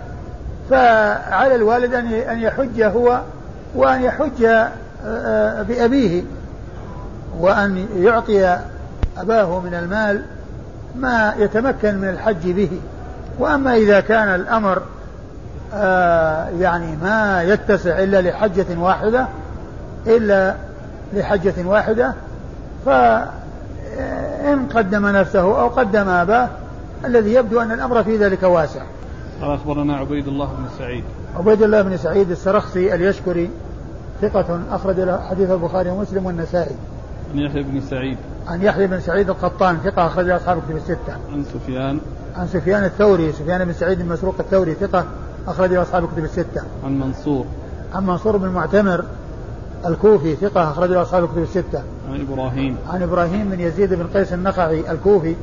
[0.71, 3.21] فعلى الوالد أن يحج هو
[3.75, 4.71] وأن يحج آه،
[5.05, 6.23] آه، بأبيه
[7.39, 8.59] وأن يعطي
[9.19, 10.23] أباه من المال
[10.97, 12.81] ما يتمكن من الحج به.
[13.39, 14.83] وأما إذا كان الأمر
[15.75, 19.27] آه، يعني ما يتسع إلا لحجة واحدة
[20.07, 20.55] إلا
[21.15, 22.15] لحجة واحدة
[22.87, 26.49] فإن قدم نفسه أو قدم أباه
[27.05, 28.83] الذي يبدو أن الأمر في ذلك واسع
[29.41, 31.05] قال أخبرنا عبيد الله بن سعيد
[31.39, 33.51] عبيد الله بن سعيد السرخسي اليشكري
[34.23, 36.77] ثقة أخرج له حديث البخاري ومسلم والنسائي.
[37.33, 38.19] عن يحيى بن سعيد.
[38.49, 41.13] عن يحيى بن سعيد القطان ثقة أخرج أصحاب الكتب الستة.
[41.33, 42.01] عن سفيان.
[42.37, 45.05] عن سفيان الثوري، سفيان بن سعيد المسروق الثوري ثقة
[45.49, 46.63] أخرج أصحاب الكتب الستة.
[46.85, 47.45] عن منصور.
[47.95, 49.05] عن منصور بن معتمر
[49.87, 51.83] الكوفي ثقة أخرج له أصحاب الكتب الستة.
[52.13, 52.77] عن إبراهيم.
[52.91, 55.35] عن إبراهيم بن يزيد بن قيس النخعي الكوفي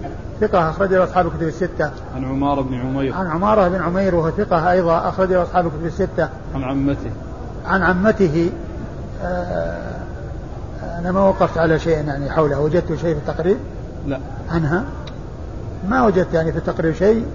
[0.41, 1.91] ثقة أخرج له أصحاب الكتب الستة.
[2.15, 3.13] عن عمارة بن عمير.
[3.13, 6.29] عن عمارة بن عمير وهو ثقة أيضا أخرج له أصحاب الكتب الستة.
[6.55, 7.11] عن عمته.
[7.65, 8.49] عن عمته
[9.23, 9.93] آه
[10.99, 13.57] أنا ما وقفت على شيء يعني حولها وجدت شيء في التقريب
[14.07, 14.19] لا
[14.51, 14.83] عنها
[15.89, 17.25] ما وجدت يعني في التقريب شيء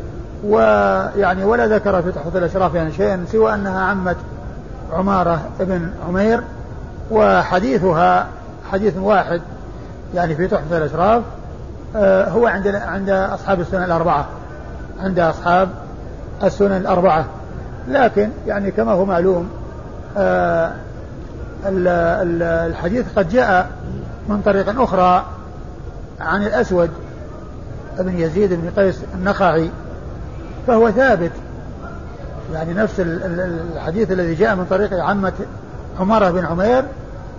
[0.45, 4.17] ويعني ولا ذكر في تحفة الأشراف يعني شيئا سوى أنها عمة
[4.93, 6.41] عمارة ابن عمير
[7.11, 8.27] وحديثها
[8.73, 9.41] حديث واحد
[10.15, 11.23] يعني في تحفة الأشراف
[11.97, 14.27] آه هو عند عند أصحاب السنن الأربعة
[15.01, 15.69] عند أصحاب
[16.43, 17.25] السنن الأربعة.
[17.89, 19.49] لكن يعني كما هو معلوم
[20.17, 20.73] آه
[21.67, 23.71] الحديث قد جاء
[24.29, 25.25] من طريق أخرى
[26.21, 26.91] عن الأسود
[27.99, 29.71] بن يزيد بن قيس النخعي
[30.67, 31.33] فهو ثابت.
[32.55, 35.33] يعني نفس الحديث الذي جاء من طريق عمة
[36.01, 36.85] عمارة بن عمير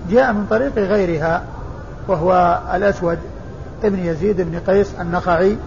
[0.10, 1.43] جاء من طريق غيرها
[2.08, 3.17] وهو الأسود
[3.84, 5.58] ابن يزيد بن قيس النخعي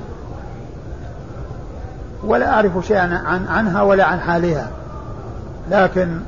[2.25, 4.71] ولا أعرف شيئا عن عنها ولا عن حالها.
[5.71, 6.21] لكن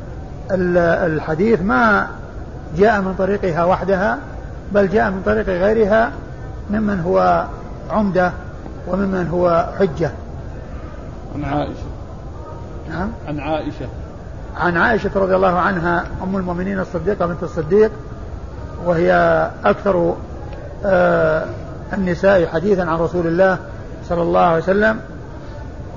[0.50, 2.07] الحديث ما
[2.77, 4.18] جاء من طريقها وحدها
[4.72, 6.11] بل جاء من طريق غيرها
[6.70, 7.46] ممن هو
[7.90, 8.33] عمدة
[8.88, 10.11] وممن هو حجة.
[11.35, 11.87] عن عائشة.
[12.90, 13.09] نعم.
[13.29, 13.87] عن عائشة.
[14.56, 17.90] عن عائشة رضي الله عنها أم المؤمنين الصديقة بنت الصديق
[18.84, 19.12] وهي
[19.64, 20.14] أكثر
[20.84, 21.46] آه
[21.92, 23.58] النساء حديثا عن رسول الله
[24.08, 25.00] صلى الله عليه وسلم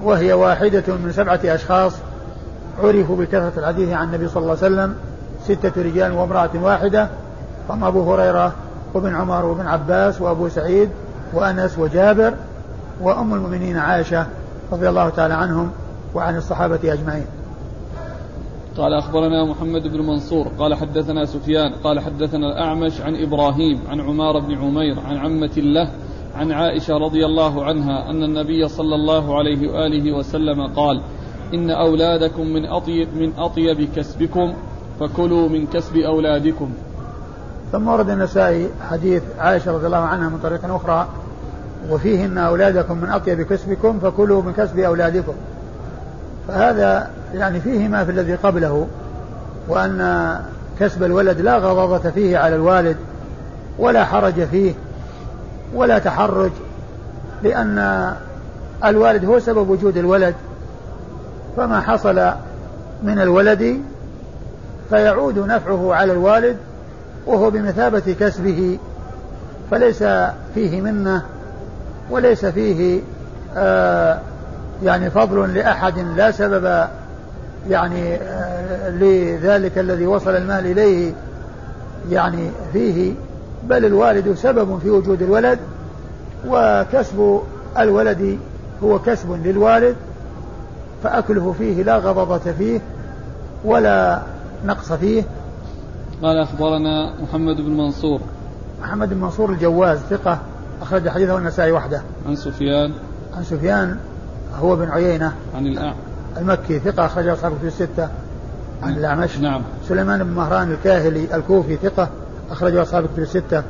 [0.03, 1.93] وهي واحدة من سبعة أشخاص
[2.83, 4.95] عرفوا بكثرة الحديث عن النبي صلى الله عليه وسلم
[5.45, 7.07] ستة رجال وامرأة واحدة
[7.69, 8.53] هم أبو هريرة
[8.93, 10.89] وابن عمر وابن عباس وأبو سعيد
[11.33, 12.33] وأنس وجابر
[13.01, 14.25] وأم المؤمنين عائشة
[14.71, 15.71] رضي الله تعالى عنهم
[16.13, 17.25] وعن الصحابة أجمعين.
[18.77, 24.39] قال أخبرنا محمد بن منصور قال حدثنا سفيان قال حدثنا الأعمش عن إبراهيم عن عمار
[24.39, 25.91] بن عمير عن عمة له
[26.35, 31.01] عن عائشة رضي الله عنها أن النبي صلى الله عليه وآله وسلم قال
[31.53, 34.53] إن أولادكم من أطيب, من أطيب كسبكم
[34.99, 36.69] فكلوا من كسب أولادكم.
[37.71, 41.07] ثم ورد النسائي حديث عائشة رضي الله عنها من طريق أخرى
[41.89, 45.33] وفيه إن أولادكم من أطيب كسبكم فكلوا من كسب أولادكم.
[46.47, 48.87] فهذا يعني فيه ما في الذي قبله
[49.67, 50.39] وأن
[50.79, 52.97] كسب الولد لا غضاضة فيه على الوالد
[53.79, 54.73] ولا حرج فيه
[55.73, 56.51] ولا تحرج
[57.43, 58.13] لأن
[58.85, 60.35] الوالد هو سبب وجود الولد.
[61.57, 62.31] فما حصل
[63.03, 63.81] من الولد
[64.89, 66.57] فيعود نفعه على الوالد
[67.25, 68.77] وهو بمثابة كسبه.
[69.71, 70.03] فليس
[70.55, 71.21] فيه منة
[72.09, 73.01] وليس فيه
[73.57, 74.19] آه
[74.83, 76.87] يعني فضل لأحد لا سبب
[77.69, 81.13] يعني آه لذلك الذي وصل المال إليه
[82.09, 83.13] يعني فيه
[83.63, 85.59] بل الوالد سبب في وجود الولد
[86.47, 87.41] وكسب
[87.77, 88.39] الولد
[88.83, 89.95] هو كسب للوالد
[91.03, 92.81] فأكله فيه لا غضضة فيه
[93.65, 94.21] ولا
[94.65, 95.23] نقص فيه.
[96.21, 98.19] قال أخبرنا محمد بن منصور.
[98.81, 100.39] محمد بن منصور الجواز ثقة
[100.81, 102.01] أخرج حديثه النسائي وحده.
[102.27, 102.93] عن سفيان.
[103.37, 103.97] عن سفيان
[104.59, 105.33] هو بن عيينة.
[105.55, 105.95] عن الأعمى.
[106.37, 108.09] المكي ثقة أخرج أصحابه في الستة
[108.83, 109.37] عن الأعمش.
[109.37, 109.61] نعم.
[109.87, 112.09] سليمان بن مهران الكاهلي الكوفي ثقة
[112.51, 113.63] أخرجه أصحابه في الستة.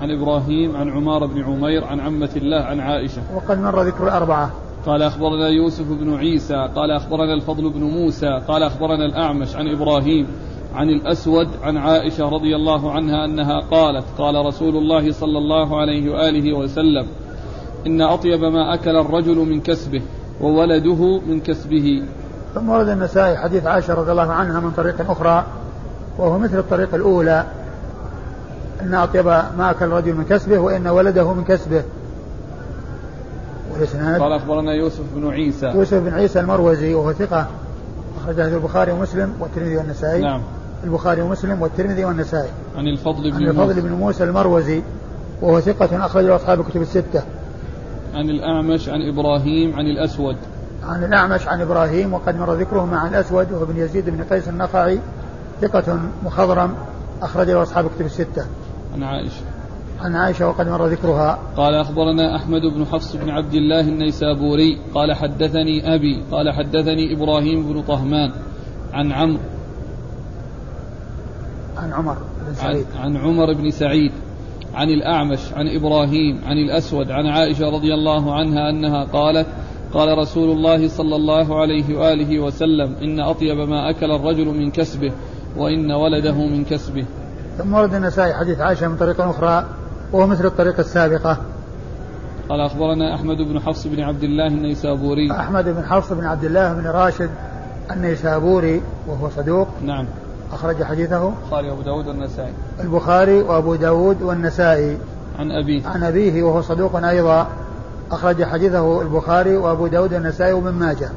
[0.00, 3.22] عن إبراهيم عن عمار بن عمير عن عمة الله عن عائشة.
[3.34, 4.50] وقد مر ذكر الأربعة.
[4.86, 10.26] قال أخبرنا يوسف بن عيسى قال أخبرنا الفضل بن موسى قال أخبرنا الأعمش عن إبراهيم
[10.74, 16.10] عن الأسود عن عائشة رضي الله عنها أنها قالت قال رسول الله صلى الله عليه
[16.10, 17.06] وآله وسلم
[17.86, 20.02] إن أطيب ما أكل الرجل من كسبه.
[20.40, 22.02] وولده من كسبه.
[22.54, 25.44] ثم ورد النسائي حديث عائشة رضي الله عنها من طريق أخرى
[26.18, 27.44] وهو مثل الطريق الأولى.
[28.82, 31.82] إن أطيب ما أكل الرجل من كسبه وإن ولده من كسبه.
[33.72, 35.66] والإسناد؟ قال أخبرنا يوسف بن عيسى.
[35.66, 37.46] يوسف بن عيسى المروزي وهو ثقة.
[38.22, 40.22] أخرجه البخاري ومسلم والترمذي والنسائي.
[40.22, 40.42] نعم.
[40.84, 42.50] البخاري ومسلم والترمذي والنسائي.
[42.76, 44.82] عن الفضل بن عن الفضل بن موسى المروزي
[45.42, 47.22] وهو ثقة أخرجه أصحاب الكتب الستة.
[48.14, 50.36] عن الأعمش عن إبراهيم عن الأسود.
[50.82, 54.98] عن الأعمش عن إبراهيم وقد مر ذكره مع الأسود وهو بن يزيد بن قيس النخعي
[55.60, 56.74] ثقة مخضرم
[57.22, 58.46] أخرجه أصحاب الكتب الستة.
[58.94, 59.42] عن عائشة.
[60.00, 61.38] عن عائشة وقد مر ذكرها.
[61.56, 67.72] قال أخبرنا أحمد بن حفص بن عبد الله النيسابوري قال حدثني أبي قال حدثني إبراهيم
[67.72, 68.32] بن طهمان.
[68.92, 69.38] عن عمرو.
[71.76, 72.86] عن عمر بن سعيد.
[72.96, 74.12] عن, عن عمر بن سعيد.
[74.74, 79.46] عن الأعمش عن إبراهيم عن الأسود عن عائشة رضي الله عنها أنها قالت
[79.92, 85.12] قال رسول الله صلى الله عليه وآله وسلم إن أطيب ما أكل الرجل من كسبه
[85.56, 87.04] وإن ولده من كسبه.
[87.58, 89.66] ثم ورد النسائي حديث عائشة من طريق أخرى
[90.12, 91.38] وهو مثل الطريقة السابقة.
[92.48, 95.30] قال أخبرنا أحمد بن حفص بن عبد الله النيسابوري.
[95.30, 97.30] أحمد بن حفص بن عبد الله بن راشد
[97.90, 99.68] النيسابوري وهو صدوق.
[99.82, 100.06] نعم.
[100.52, 102.52] أخرج حديثه البخاري وأبو داود والنسائي.
[102.80, 104.98] البخاري وأبو داود والنسائي.
[105.38, 105.86] عن أبيه.
[105.86, 107.46] عن أبيه وهو صدوق أيضا.
[108.10, 111.10] أخرج حديثه البخاري وأبو داود والنسائي وابن ماجه.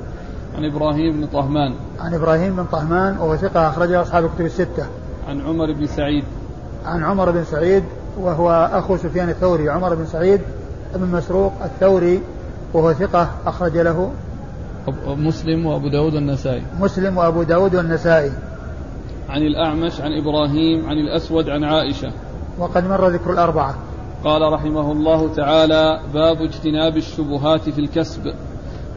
[0.58, 1.74] عن إبراهيم بن طهمان.
[2.00, 4.86] عن إبراهيم بن طهمان وهو ثقة أخرجه أصحاب الكتب الستة.
[5.28, 6.24] عن عمر بن سعيد.
[6.86, 7.84] عن عمر بن سعيد
[8.20, 9.70] وهو أخو سفيان الثوري.
[9.70, 10.42] عمر بن سعيد
[10.96, 12.22] بن مسروق الثوري
[12.74, 14.12] وهو ثقة أخرج له.
[15.08, 16.64] مسلم وأبو داود والنسائي.
[16.80, 18.32] مسلم وأبو داود والنسائي.
[19.30, 22.12] عن الأعمش عن إبراهيم عن الأسود عن عائشة.
[22.60, 23.76] وقد مر ذكر الأربعة.
[24.24, 28.34] قال رحمه الله تعالى باب اجتناب الشبهات في الكسب.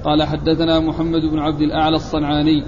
[0.05, 2.65] قال حدثنا محمد بن عبد الأعلى الصنعاني.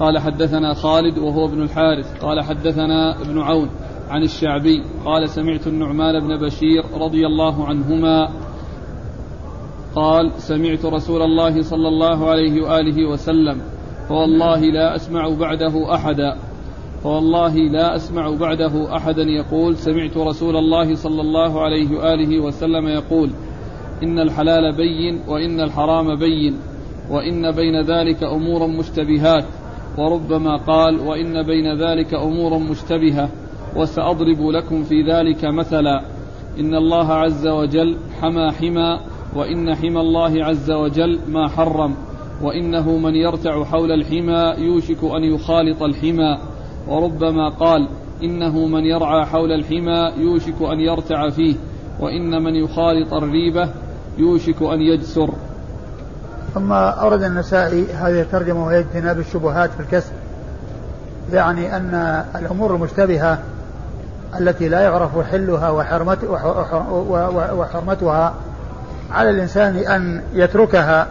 [0.00, 2.24] قال حدثنا خالد وهو ابن الحارث.
[2.24, 3.68] قال حدثنا ابن عون
[4.08, 4.82] عن الشعبي.
[5.04, 8.28] قال سمعت النعمان بن بشير رضي الله عنهما
[9.94, 13.60] قال سمعت رسول الله صلى الله عليه وآله وسلم.
[14.08, 16.36] فوالله لا أسمع بعده أحدا.
[17.02, 23.30] فوالله لا أسمع بعده أحدا يقول سمعت رسول الله صلى الله عليه وآله وسلم يقول
[24.02, 26.58] إن الحلال بين وإن الحرام بين
[27.10, 29.44] وإن بين ذلك امورا مشتبهات
[29.98, 33.28] وربما قال وإن بين ذلك امورا مشتبهة
[33.76, 36.02] وسأضرب لكم في ذلك مثلا
[36.60, 39.00] إن الله عز وجل حمى حمى
[39.36, 41.94] وإن حمى الله عز وجل ما حرم
[42.42, 46.38] وإنه من يرتع حول الحمى يوشك أن يخالط الحمى
[46.88, 47.88] وربما قال
[48.22, 51.56] إنه من يرعى حول الحمى يوشك أن يرتع فيه
[52.00, 53.68] وإن من يخالط الريبة
[54.18, 55.30] يوشك أن يجسر.
[56.54, 60.12] ثم أورد النسائي هذه الترجمة وهي اجتناب الشبهات في الكسب
[61.32, 63.38] يعني أن الأمور المشتبهة
[64.40, 65.70] التي لا يعرف حلها
[67.52, 68.34] وحرمتها
[69.10, 71.06] على الإنسان أن يتركها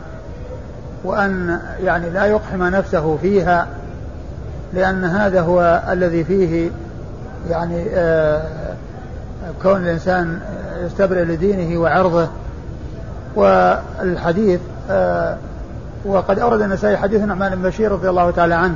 [1.03, 3.67] وأن يعني لا يقحم نفسه فيها
[4.73, 6.71] لأن هذا هو الذي فيه
[7.49, 8.41] يعني آه
[9.63, 10.39] كون الإنسان
[10.85, 12.27] يستبرئ لدينه وعرضه.
[13.35, 14.59] والحديث
[14.89, 15.37] آه
[16.05, 18.75] وقد أورد النسائي حديث النعمان بن بشير رضي الله تعالى عنه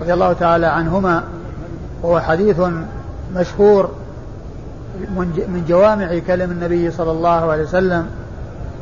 [0.00, 1.22] رضي الله تعالى عنهما
[2.02, 2.60] وهو حديث
[3.36, 3.90] مشهور
[5.16, 8.06] من جوامع كلم النبي صلى الله عليه وسلم.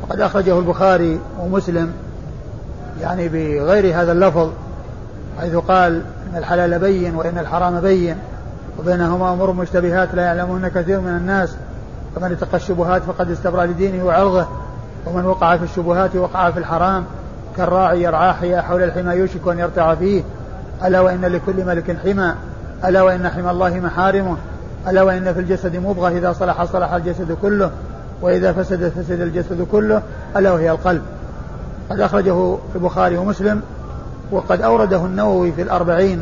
[0.03, 1.93] وقد أخرجه البخاري ومسلم
[3.01, 4.49] يعني بغير هذا اللفظ
[5.39, 6.01] حيث قال
[6.33, 8.17] إن الحلال بين وإن الحرام بين
[8.79, 11.55] وبينهما أمور مشتبهات لا يعلمون كثير من الناس
[12.15, 14.47] فمن اتقى الشبهات فقد استبرأ لدينه وعرضه
[15.05, 17.03] ومن وقع في الشبهات وقع في الحرام
[17.57, 20.23] كالراعي يرعى حيا حول الحمى يوشك أن يرتع فيه
[20.85, 22.33] ألا وإن لكل ملك حمى
[22.85, 24.37] ألا وإن حمى الله محارمه
[24.87, 27.71] ألا وإن في الجسد مضغة إذا صلح صلح الجسد كله
[28.21, 30.01] وإذا فسد فسد الجسد كله
[30.35, 31.01] ألا وهي القلب.
[31.89, 33.61] قد أخرجه البخاري ومسلم
[34.31, 36.21] وقد أورده النووي في الأربعين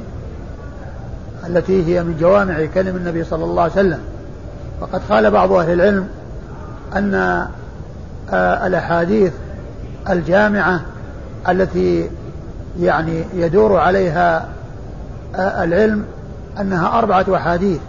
[1.47, 3.99] التي هي من جوامع كلم النبي صلى الله عليه وسلم.
[4.81, 6.07] وقد قال بعض أهل العلم
[6.95, 7.13] أن
[8.33, 9.33] آه، الأحاديث
[10.09, 10.81] الجامعة
[11.49, 12.09] التي
[12.79, 14.47] يعني يدور عليها
[15.35, 16.05] آه، العلم
[16.59, 17.79] أنها أربعة أحاديث.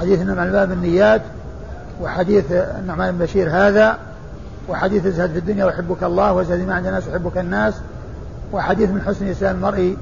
[0.00, 1.22] حديث النعمان باب النيات
[2.02, 3.98] وحديث النعمان بن بشير هذا
[4.68, 7.74] وحديث ازهد في الدنيا ويحبك الله وازهد ما عند الناس ويحبك الناس.
[8.54, 9.96] وحديث من حسن إسلام المرء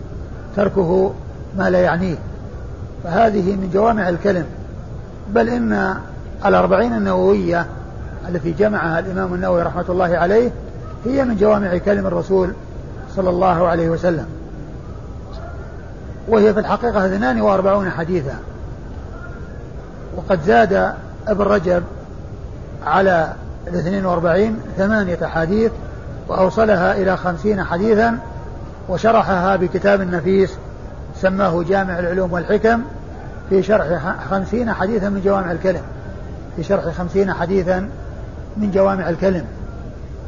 [0.57, 1.13] تركه
[1.59, 2.17] ما لا يعنيه.
[3.05, 4.45] فهذه من جوامع الكلم.
[5.35, 5.95] بل إن
[6.47, 7.67] الأربعين النووية
[8.29, 10.51] التي جمعها الإمام النووي رحمة الله عليه
[11.05, 12.53] هي من جوامع كلم الرسول
[13.17, 14.27] صلى الله عليه وسلم.
[16.29, 18.35] وهي في الحقيقة 42 حديثا.
[20.17, 20.93] وقد زاد
[21.29, 21.83] ابن رجب
[22.87, 23.33] على
[23.69, 25.73] الاثنين وأربعين ثمانية حديث
[26.29, 28.19] وأوصلها إلى خمسين حديثا
[28.89, 30.51] وشرحها بكتاب نفيس
[31.17, 32.83] سماه جامع العلوم والحكم
[33.51, 35.83] في شرح خمسين حديثا من جوامع الكلم.
[36.57, 37.89] في شرح خمسين حديثا
[38.57, 39.45] من جوامع الكلم.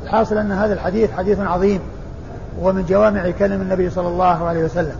[0.04, 1.80] الحاصل أن هذا الحديث حديث عظيم
[2.60, 4.96] ومن جوامع كلم النبي صلى الله عليه وسلم.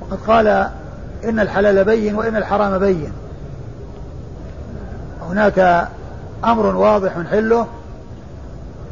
[0.00, 0.46] وقد قال
[1.24, 3.12] إن الحلال بين وإن الحرام بين.
[5.30, 5.88] هناك
[6.44, 7.66] أمر واضح حله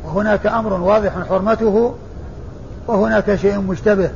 [0.04, 1.94] وهناك أمر واضح حرمته
[2.86, 4.10] وهناك شيء مشتبه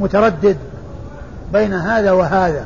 [0.00, 0.56] متردد
[1.52, 2.64] بين هذا وهذا.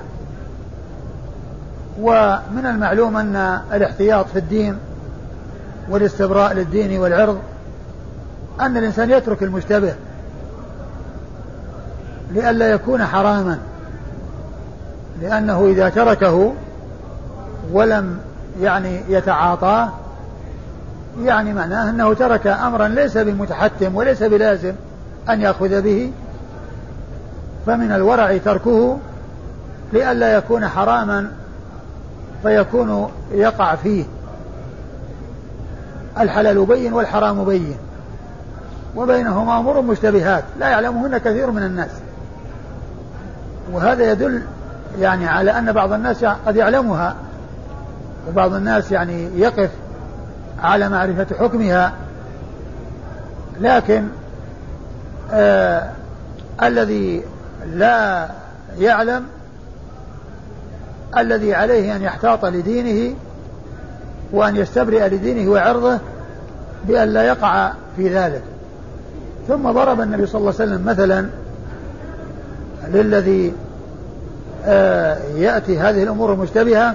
[2.01, 4.79] ومن المعلوم أن الاحتياط في الدين
[5.89, 7.39] والاستبراء للدين والعرض
[8.61, 9.95] أن الإنسان يترك المشتبه
[12.31, 13.59] لئلا يكون حراما
[15.23, 16.53] لأنه إذا تركه
[17.73, 18.19] ولم
[18.61, 19.89] يعني يتعاطاه
[21.21, 24.73] يعني معناه أنه ترك أمرا ليس بمتحتم وليس بلازم
[25.29, 26.13] أن يأخذ به
[27.67, 28.99] فمن الورع تركه
[29.93, 31.31] لئلا يكون حراما
[32.43, 34.05] فيكون يقع فيه.
[36.21, 37.77] الحلال بين والحرام بين
[38.97, 41.91] وبينهما أمور مشتبهات لا يعلمهن كثير من الناس.
[43.73, 44.43] وهذا يدل
[45.01, 47.17] يعني على أن بعض الناس قد يعلمها
[48.29, 49.71] وبعض الناس يعني يقف
[50.63, 51.93] على معرفة حكمها.
[53.61, 54.09] لكن
[55.33, 55.91] آه
[56.63, 57.23] الذي
[57.75, 58.29] لا
[58.79, 59.25] يعلم
[61.17, 63.15] الذي عليه أن يحتاط لدينه
[64.33, 65.99] وأن يستبرئ لدينه وعرضه
[66.85, 68.43] بأن لا يقع في ذلك.
[69.49, 71.27] ثم ضرب النبي صلى الله عليه وسلم مثلا
[72.89, 73.53] للذي
[74.65, 76.95] آه يأتي هذه الأمور المشتبهة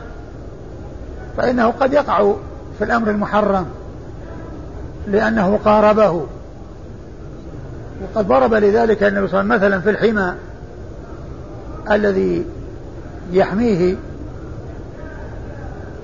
[1.37, 2.33] فإنه قد يقع
[2.77, 3.65] في الأمر المحرم
[5.07, 6.25] لأنه قاربه.
[8.03, 10.33] وقد ضرب لذلك النبي صلى الله عليه وسلم مثلا في الحمى
[11.91, 12.45] الذي
[13.31, 13.95] يحميه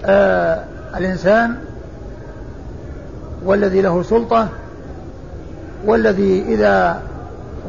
[0.06, 0.64] آه
[0.98, 1.56] الإنسان
[3.46, 4.48] والذي له سلطة
[5.86, 7.02] والذي إذا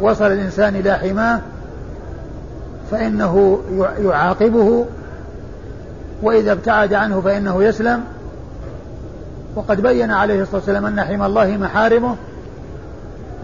[0.01, 1.41] وصل الإنسان إلى حماه
[2.91, 3.63] فإنه
[3.99, 4.87] يعاقبه
[6.23, 8.05] وإذا ابتعد عنه فإنه يسلم.
[9.55, 12.17] وقد بين عليه الصلاة والسلام أن حمى الله محارمه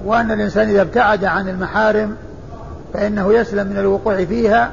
[0.05, 2.17] وأن الإنسان إذا ابتعد عن المحارم
[2.95, 4.71] فإنه يسلم من الوقوع فيها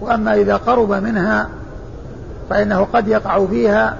[0.00, 1.48] وأما إذا قرب منها
[2.50, 3.96] فإنه قد يقع فيها.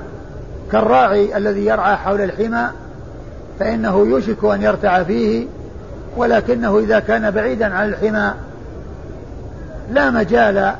[0.72, 2.68] كالراعي الذي يرعى حول الحمى
[3.58, 5.46] فإنه يوشك أن يرتع فيه
[6.16, 8.32] ولكنه إذا كان بعيدا عن الحمى
[9.90, 10.72] لا مجال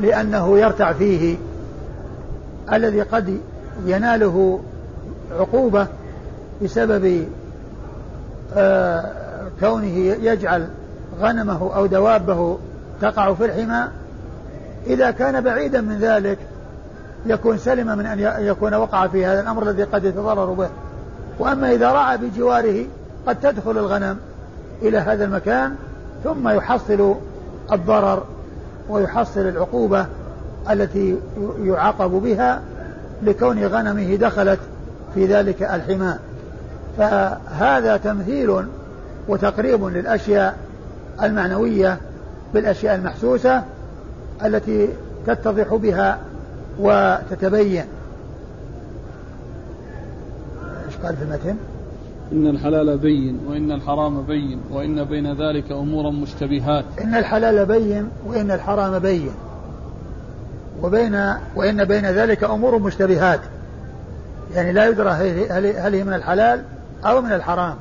[0.00, 1.36] لأنه يرتع فيه.
[2.72, 3.40] الذي قد
[3.86, 4.60] يناله
[5.38, 5.86] عقوبة
[6.62, 7.28] بسبب
[8.56, 9.04] آه
[9.60, 10.68] كونه يجعل
[11.20, 12.58] غنمه أو دوابه
[13.00, 13.88] تقع في الحمى
[14.86, 16.38] إذا كان بعيدا من ذلك
[17.26, 20.68] يكون سلم من أن يكون وقع في هذا الأمر الذي قد يتضرر به.
[21.38, 22.84] وأما إذا رعى بجواره
[23.26, 24.18] قد تدخل الغنم
[24.82, 25.74] إلى هذا المكان
[26.24, 27.14] ثم يحصل
[27.72, 28.24] الضرر
[28.88, 30.06] ويحصل العقوبة
[30.70, 31.16] التي
[31.62, 32.60] يعاقب بها
[33.22, 34.58] لكون غنمه دخلت
[35.14, 36.20] في ذلك الحماء
[36.98, 38.64] فهذا تمثيل
[39.28, 40.56] وتقريب للأشياء
[41.22, 41.98] المعنوية
[42.54, 43.62] بالأشياء المحسوسة
[44.44, 44.88] التي
[45.26, 46.18] تتضح بها
[46.78, 47.84] وتتبين.
[50.86, 51.56] إيش قال في المتن؟
[52.32, 56.84] إن الحلال بين وإن الحرام بين وإن بين ذلك أمورا مشتبهات.
[57.00, 59.30] إن الحلال بين وإن الحرام بين.
[60.82, 63.40] وبين وإن بين ذلك أمور مشتبهات.
[64.54, 65.10] يعني لا يدرى
[65.50, 66.64] هل هي من الحلال
[67.04, 67.76] أو من الحرام.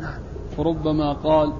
[0.00, 0.18] نعم.
[0.58, 1.52] وربما قال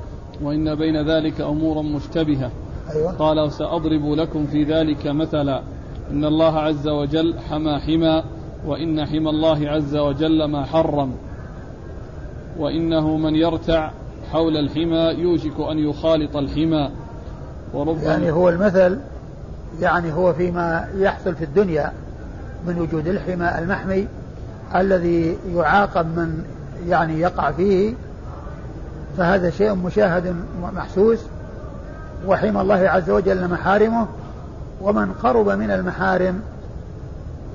[0.42, 2.50] وإن بين ذلك أمورا مشتبهة.
[2.94, 3.12] أيوة.
[3.12, 5.62] قال وسأضرب لكم في ذلك مثلا.
[6.10, 8.22] إن الله عز وجل حمى حمى
[8.66, 11.14] وإن حمى الله عز وجل ما حرم.
[12.58, 13.90] وإنه من يرتع
[14.32, 16.90] حول الحمى يوشك أن يخالط الحمى.
[17.74, 18.98] وربما يعني هو المثل
[19.80, 21.92] يعني هو فيما يحصل في الدنيا
[22.66, 24.08] من وجود الحمى المحمي
[24.74, 26.44] الذي يعاقب من
[26.88, 27.94] يعني يقع فيه
[29.18, 30.34] فهذا شيء مشاهد
[30.74, 31.18] محسوس.
[32.26, 34.06] وحمى الله عز وجل محارمه
[34.80, 36.40] ومن قرب من المحارم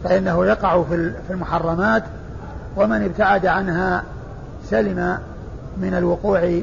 [0.04, 2.04] فإنه يقع في المحرمات
[2.78, 4.04] ومن ابتعد عنها
[4.70, 5.18] سلم
[5.78, 6.62] من الوقوع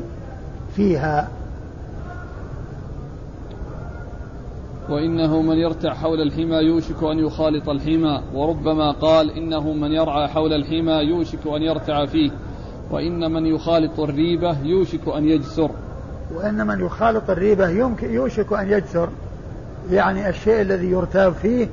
[0.77, 1.29] فيها.
[4.89, 10.53] وإنه من يرتع حول الحمى يوشك أن يخالط الحمى وربما قال إنه من يرعى حول
[10.53, 12.31] الحمى يوشك أن يرتع فيه
[12.91, 15.71] وإن من يخالط الريبة يوشك أن يجسر.
[16.35, 19.09] وإن من يخالط الريبة يمكن يوشك أن يجسر.
[19.91, 21.69] يعني الشيء الذي يرتاب فيه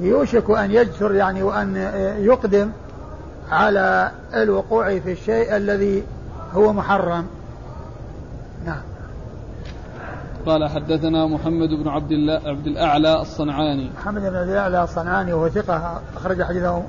[0.00, 1.76] يوشك أن يجسر يعني وأن
[2.18, 2.70] يقدم
[3.50, 6.02] على الوقوع في الشيء الذي
[6.52, 7.26] هو محرم.
[8.66, 8.89] نعم.
[10.46, 15.48] قال حدثنا محمد بن عبد الله عبد الأعلى الصنعاني محمد بن عبد الأعلى الصنعاني وهو
[15.48, 16.82] ثقة أخرج حديثه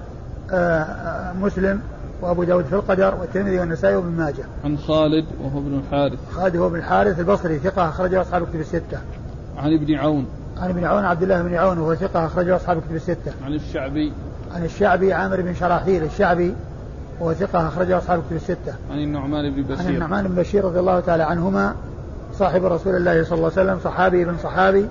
[0.52, 1.82] آه، آه، مسلم
[2.22, 4.43] وأبو داود في القدر والترمذي والنسائي وابن ماجه.
[4.66, 6.20] عن خالد وهو ابن الحارث.
[6.32, 8.97] خالد هو ابن الحارث البصري ثقة أخرجه أصحاب الكتب الستة.
[9.58, 10.26] عن ابن عون.
[10.58, 13.32] عن ابن عون عبد الله بن عون وهو ثقة أخرجه أصحاب الكتب الستة.
[13.45, 14.14] عن الشعبي.
[14.52, 16.54] عن الشعبي عامر بن شراحيل الشعبي
[17.20, 18.74] وهو ثقة أخرجه أصحاب الكتب الستة.
[18.91, 19.88] عن النعمان بن بشير.
[19.88, 21.76] عن النعمان بن بشير رضي الله تعالى عنهما
[22.42, 24.88] صاحب رسول الله صلى الله عليه وسلم صحابي بن صحابي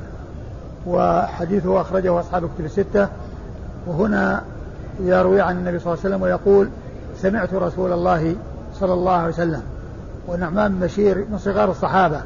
[0.86, 3.08] وحديثه أخرجه أصحاب الكتب الستة.
[3.86, 4.42] وهنا
[5.00, 6.68] يروي عن النبي صلى الله عليه وسلم ويقول
[7.16, 8.34] سمعت رسول الله
[8.80, 9.62] صلى الله عليه وسلم.
[10.28, 12.20] ونعمان بن بشير من صغار الصحابة.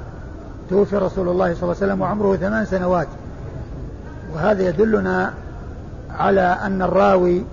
[0.70, 3.08] توفي رسول الله صلى الله عليه وسلم وعمره ثمان سنوات.
[4.34, 5.32] وهذا يدلنا
[6.18, 7.44] على أن الراوي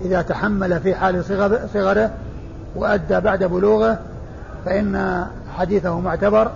[0.00, 1.24] إذا تحمل في حال
[1.74, 2.10] صغره
[2.76, 3.98] وأدى بعد بلوغه
[4.64, 5.24] فإن
[5.56, 6.50] حديثه معتبر.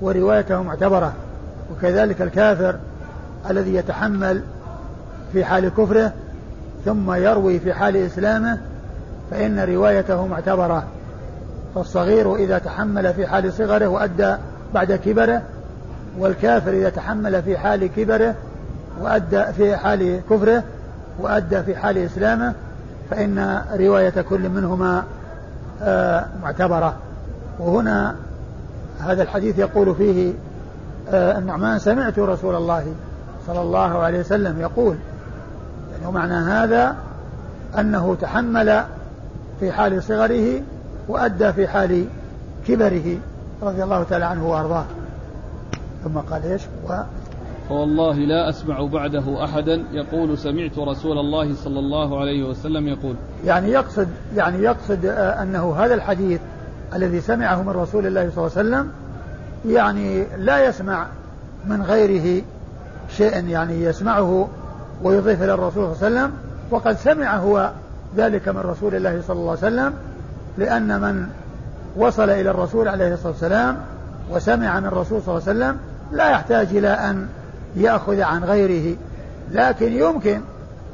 [0.00, 1.12] وروايته معتبرة
[1.72, 2.76] وكذلك الكافر
[3.50, 4.42] الذي يتحمل
[5.32, 6.12] في حال كفره
[6.84, 8.58] ثم يروي في حال إسلامه
[9.30, 10.84] فإن روايته معتبرة.
[11.74, 14.34] فالصغير إذا تحمل في حال صغره وأدى
[14.74, 15.42] بعد كبره
[16.18, 18.34] والكافر إذا تحمل في حال كبره
[19.00, 20.62] وأدى في حال كفره
[21.18, 22.54] وأدى في حال إسلامه
[23.10, 25.04] فإن رواية كل منهما
[25.82, 26.94] آه، معتبرة.
[27.58, 28.14] وهنا
[29.00, 30.32] هذا الحديث يقول فيه
[31.08, 32.86] آه النعمان سمعت رسول الله
[33.46, 34.96] صلى الله عليه وسلم يقول
[35.92, 36.96] يعني ومعنى هذا
[37.78, 38.84] أنه تحمل
[39.60, 40.62] في حال صغره
[41.08, 42.04] وأدى في حال
[42.68, 43.18] كبره
[43.62, 44.84] رضي الله تعالى عنه وأرضاه
[46.04, 46.94] ثم قال إيش؟ و
[47.68, 53.14] فوالله لا أسمع بعده أحدا يقول سمعت رسول الله صلى الله عليه وسلم يقول
[53.44, 56.40] يعني يقصد يعني يقصد آه، أنه هذا الحديث
[56.94, 58.90] الذي سمعه من رسول الله صلى الله عليه وسلم
[59.66, 61.06] يعني لا يسمع
[61.66, 62.42] من غيره
[63.16, 64.48] شيئا يعني يسمعه
[65.02, 66.32] ويضيف إلى الرسول صلى الله عليه وسلم.
[66.70, 67.70] وقد سمع هو
[68.16, 69.92] ذلك من رسول الله صلى الله عليه وسلم
[70.58, 71.26] لأن من
[71.96, 73.76] وصل إلى الرسول عليه الصلاة والسلام
[74.30, 75.78] وسمع من الرسول صلى الله عليه وسلم
[76.12, 77.28] لا يحتاج إلى أن
[77.76, 78.96] يأخذ عن غيره.
[79.50, 80.40] لكن يمكن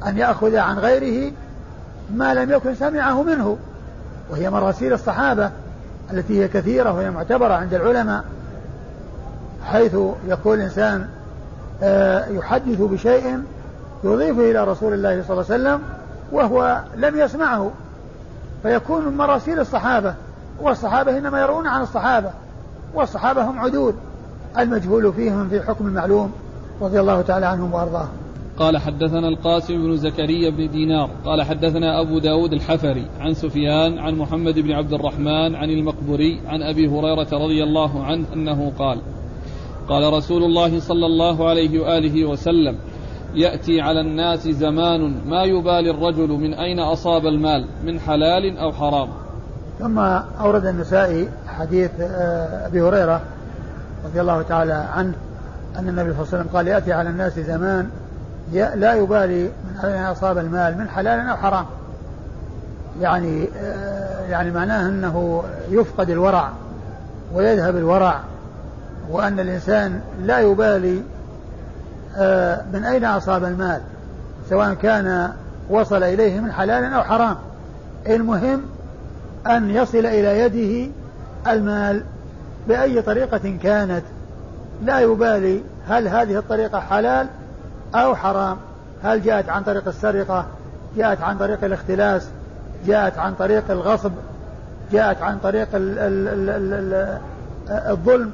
[0.07, 1.31] أن يأخذ عن غيره
[2.15, 3.57] ما لم يكن سمعه منه
[4.29, 5.51] وهي مراسيل الصحابة.
[6.13, 8.23] التي هي كثيرة وهي معتبرة عند العلماء
[9.65, 9.95] حيث
[10.27, 11.07] يقول الإنسان
[11.83, 13.43] آه، يحدث بشيء
[14.03, 15.81] يضيفه إلى رسول الله صلى الله عليه وسلم
[16.31, 17.71] وهو لم يسمعه.
[18.63, 20.13] فيكون من مراسيل الصحابة
[20.61, 22.31] والصحابة إنما يرون عن الصحابة
[22.93, 23.93] والصحابة هم عدول
[24.59, 26.31] المجهول فيهم في حكم المعلوم
[26.81, 28.20] رضي الله تعالى عنهم وأرضاهم.
[28.61, 34.15] قال حدثنا القاسم بن زكريا بن دينار قال حدثنا أبو داود الحفري عن سفيان عن
[34.15, 38.97] محمد بن عبد الرحمن عن المقبري عن أبي هريرة رضي الله عنه أنه قال
[39.89, 42.75] قال رسول الله صلى الله عليه وآله وسلم
[43.35, 49.09] يأتي على الناس زمان ما يبالي الرجل من أين أصاب المال من حلال أو حرام.
[49.79, 49.99] ثم
[50.39, 53.21] أورد النسائي حديث آه، أبي هريرة
[54.05, 55.13] رضي الله تعالى عنه
[55.79, 57.89] أن النبي صلى الله عليه وسلم قال يأتي على الناس زمان
[58.51, 61.65] لا يبالي من أين أصاب المال من حلال أو حرام.
[63.01, 66.49] يعني آه، يعني معناه أنه يفقد الورع
[67.33, 68.19] ويذهب الورع
[69.09, 71.01] وأن الإنسان لا يبالي
[72.17, 73.81] آه، من أين أصاب المال
[74.49, 75.31] سواء كان
[75.69, 77.35] وصل إليه من حلال أو حرام.
[78.07, 78.61] المهم
[79.47, 80.91] أن يصل إلى يده
[81.47, 82.03] المال
[82.67, 84.03] بأي طريقة كانت.
[84.83, 87.27] لا يبالي هل هذه الطريقة حلال
[87.95, 88.57] أو حرام.
[89.03, 90.45] هل جاءت عن طريق السرقة؟
[90.97, 92.27] جاءت عن طريق الاختلاس؟
[92.85, 94.11] جاءت عن طريق الغصب؟
[94.91, 97.19] جاءت عن طريق ال ال ال ال
[97.91, 98.31] الظلم؟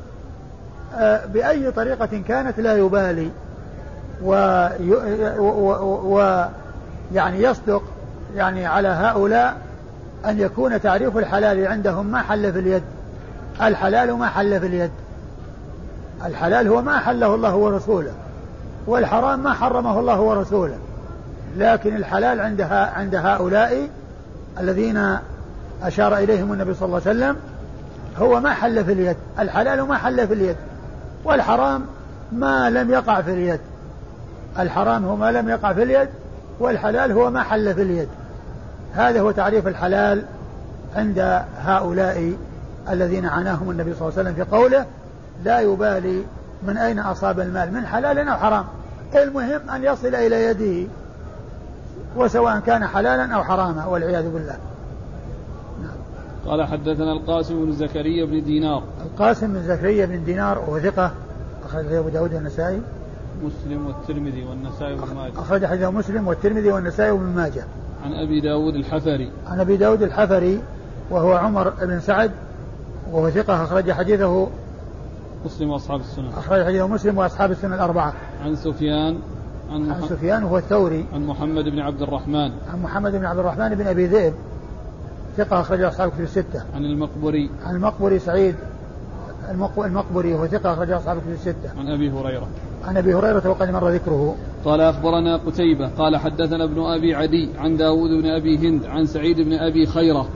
[0.96, 3.30] آه، بأي طريقة كانت لا يبالي.
[4.24, 4.34] و,
[6.16, 6.46] و
[7.14, 7.84] يعني يصدق
[8.36, 9.58] يعني على هؤلاء
[10.26, 12.84] أن يكون تعريف الحلال عندهم ما حل في اليد.
[13.62, 14.92] الحلال ما حل في اليد.
[16.26, 18.12] الحلال هو ما حله الله ورسوله.
[18.88, 20.78] والحرام ما حرمه الله ورسوله.
[21.58, 23.90] لكن الحلال عندها عند هؤلاء
[24.60, 25.18] الذين
[25.84, 27.36] أشار إليهم النبي صلى الله عليه وسلم
[28.18, 29.18] هو ما حل في اليد.
[29.40, 30.56] الحلال ما حل في اليد.
[31.24, 31.86] والحرام
[32.32, 33.60] ما لم يقع في اليد.
[34.60, 36.10] الحرام هو ما لم يقع في اليد
[36.60, 38.10] والحلال هو ما حل في اليد.
[38.94, 40.24] هذا هو تعريف الحلال
[40.96, 42.34] عند هؤلاء
[42.90, 44.86] الذين عناهم النبي صلى الله عليه وسلم في قوله
[45.44, 46.24] لا يبالي
[46.64, 48.66] من أين أصاب المال من حلال أو حرام.
[49.16, 50.90] المهم أن يصل إلى يده
[52.18, 54.58] وسواء كان حلالا أو حراما والعياذ بالله.
[55.82, 55.98] نعم.
[56.48, 58.84] قال حدثنا القاسم بن زكريا بن دينار.
[59.06, 61.12] القاسم بن زكريا بن دينار وهو ثقة
[61.66, 62.82] أخرج أبو داود النسائي
[63.44, 65.40] مسلم والترمذي والنسائي وابن ماجه.
[65.40, 67.64] أخرج حديث مسلم والترمذي والنسائي وابن ماجه.
[68.06, 69.32] عن أبي داود الحفري.
[69.48, 70.62] عن أبي داود الحفري
[71.10, 72.32] وهو عمر بن سعد
[73.12, 74.48] وهو ثقة أخرج حديثه
[75.46, 78.14] مسلم وأصحاب السنن أخرج حديثه مسلم وأصحاب السنن الأربعة.
[78.44, 79.20] عن سفيان
[79.72, 81.06] عن, عن سفيان وهو الثوري.
[81.14, 82.52] عن محمد بن عبد الرحمن.
[82.74, 84.34] عن محمد بن عبد الرحمن بن أبي ذئب.
[85.38, 86.64] ثقة أخرج أصحاب كتب الستة.
[86.76, 87.50] عن المقبري.
[87.66, 88.56] عن المقبري سعيد.
[89.86, 91.80] المقبري وهو ثقة أخرج أصحاب كتب الستة.
[91.80, 92.48] عن أبي هريرة.
[92.86, 94.36] عن أبي هريرة وقد مر ذكره.
[94.66, 95.88] قال أخبرنا قتيبة.
[95.88, 100.28] قال حدثنا ابن أبي عدي عن داود بن أبي هند عن سعيد بن أبي خيرة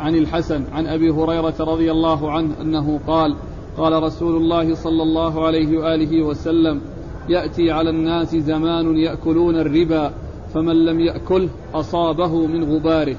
[0.00, 3.36] عن الحسن عن أبي هريرة رضي الله عنه أنه قال
[3.78, 6.80] قال رسول الله صلى الله عليه وآله وسلم
[7.28, 10.10] يأتي على الناس زمان يأكلون الربا
[10.54, 13.16] فمن لم يأكله أصابه من غباره.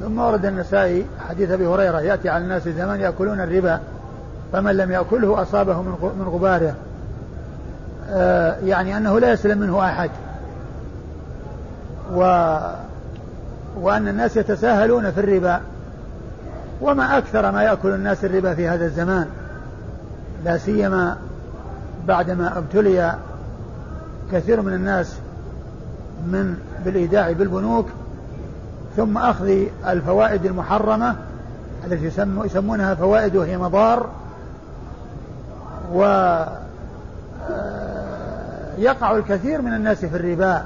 [0.00, 3.80] ثم ورد النسائي حديث أبي هريرة يأتي على الناس زمان يأكلون الربا
[4.52, 5.82] فمن لم يأكله أصابه
[6.18, 6.74] من غباره.
[8.10, 10.10] آه يعني أنه لا يسلم منه أحد.
[12.14, 12.20] و
[13.80, 15.60] وأن الناس يتساهلون في الربا.
[16.80, 19.26] وما أكثر ما يأكل الناس الربا في هذا الزمان.
[20.44, 21.16] لا سيما
[22.08, 23.14] بعدما ابتلي
[24.32, 25.16] كثير من الناس
[26.26, 27.86] من بالإيداع بالبنوك
[28.96, 31.16] ثم أخذ الفوائد المحرمة
[31.86, 34.08] التي يسمونها فوائد وهي مضار
[35.92, 36.02] و
[37.50, 40.64] آه، الكثير من الناس في الربا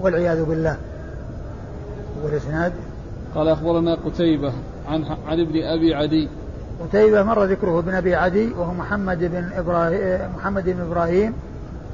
[0.00, 0.76] والعياذ بالله.
[2.24, 2.72] والإسناد؟
[3.34, 4.52] قال أخبرنا قتيبة
[4.88, 6.28] عن عن ابن أبي عدي
[6.80, 11.34] قتيبة مر ذكره ابن أبي عدي وهو محمد بن إبراهيم محمد بن إبراهيم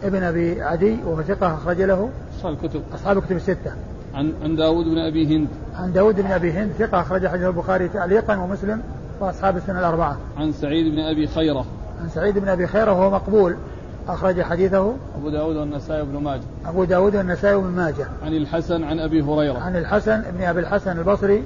[0.05, 2.11] ابن أبي عدي وهو ثقة أخرج له.
[2.37, 2.83] أصحاب الكتب.
[2.95, 3.73] أصحاب الكتب الستة.
[4.15, 5.49] عن عن داود بن أبي هند.
[5.77, 8.83] عن داود بن أبي هند ثقة أخرج حديث البخاري تعليقا ومسلم
[9.21, 10.17] وأصحاب السنة الأربعة.
[10.37, 11.65] عن سعيد بن أبي خيرة.
[12.03, 13.57] عن سعيد بن أبي خيرة وهو مقبول
[14.09, 14.95] أخرج حديثه.
[15.19, 16.43] أبو داود والنسائي وابن ماجه.
[16.67, 18.07] أبو داود والنسائي وابن ماجه.
[18.23, 19.59] عن الحسن عن أبي هريرة.
[19.59, 21.43] عن الحسن بن أبي الحسن البصري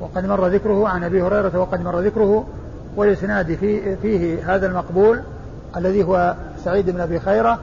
[0.00, 2.44] وقد مر ذكره عن أبي هريرة وقد مر ذكره
[2.96, 5.20] والإسناد في فيه هذا المقبول
[5.76, 6.34] الذي هو
[6.64, 7.58] سعيد بن أبي خيرة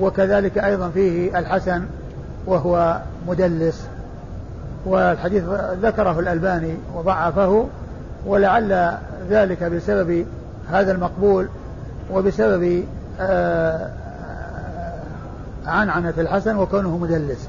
[0.00, 1.82] وكذلك أيضا فيه الحسن
[2.46, 3.86] وهو مدلس
[4.86, 5.44] والحديث
[5.82, 7.66] ذكره الألباني وضعفه
[8.26, 8.96] ولعل
[9.30, 10.26] ذلك بسبب
[10.70, 11.48] هذا المقبول
[12.12, 12.84] وبسبب
[13.20, 13.90] آه،
[15.66, 17.48] عنعنة الحسن وكونه مدلس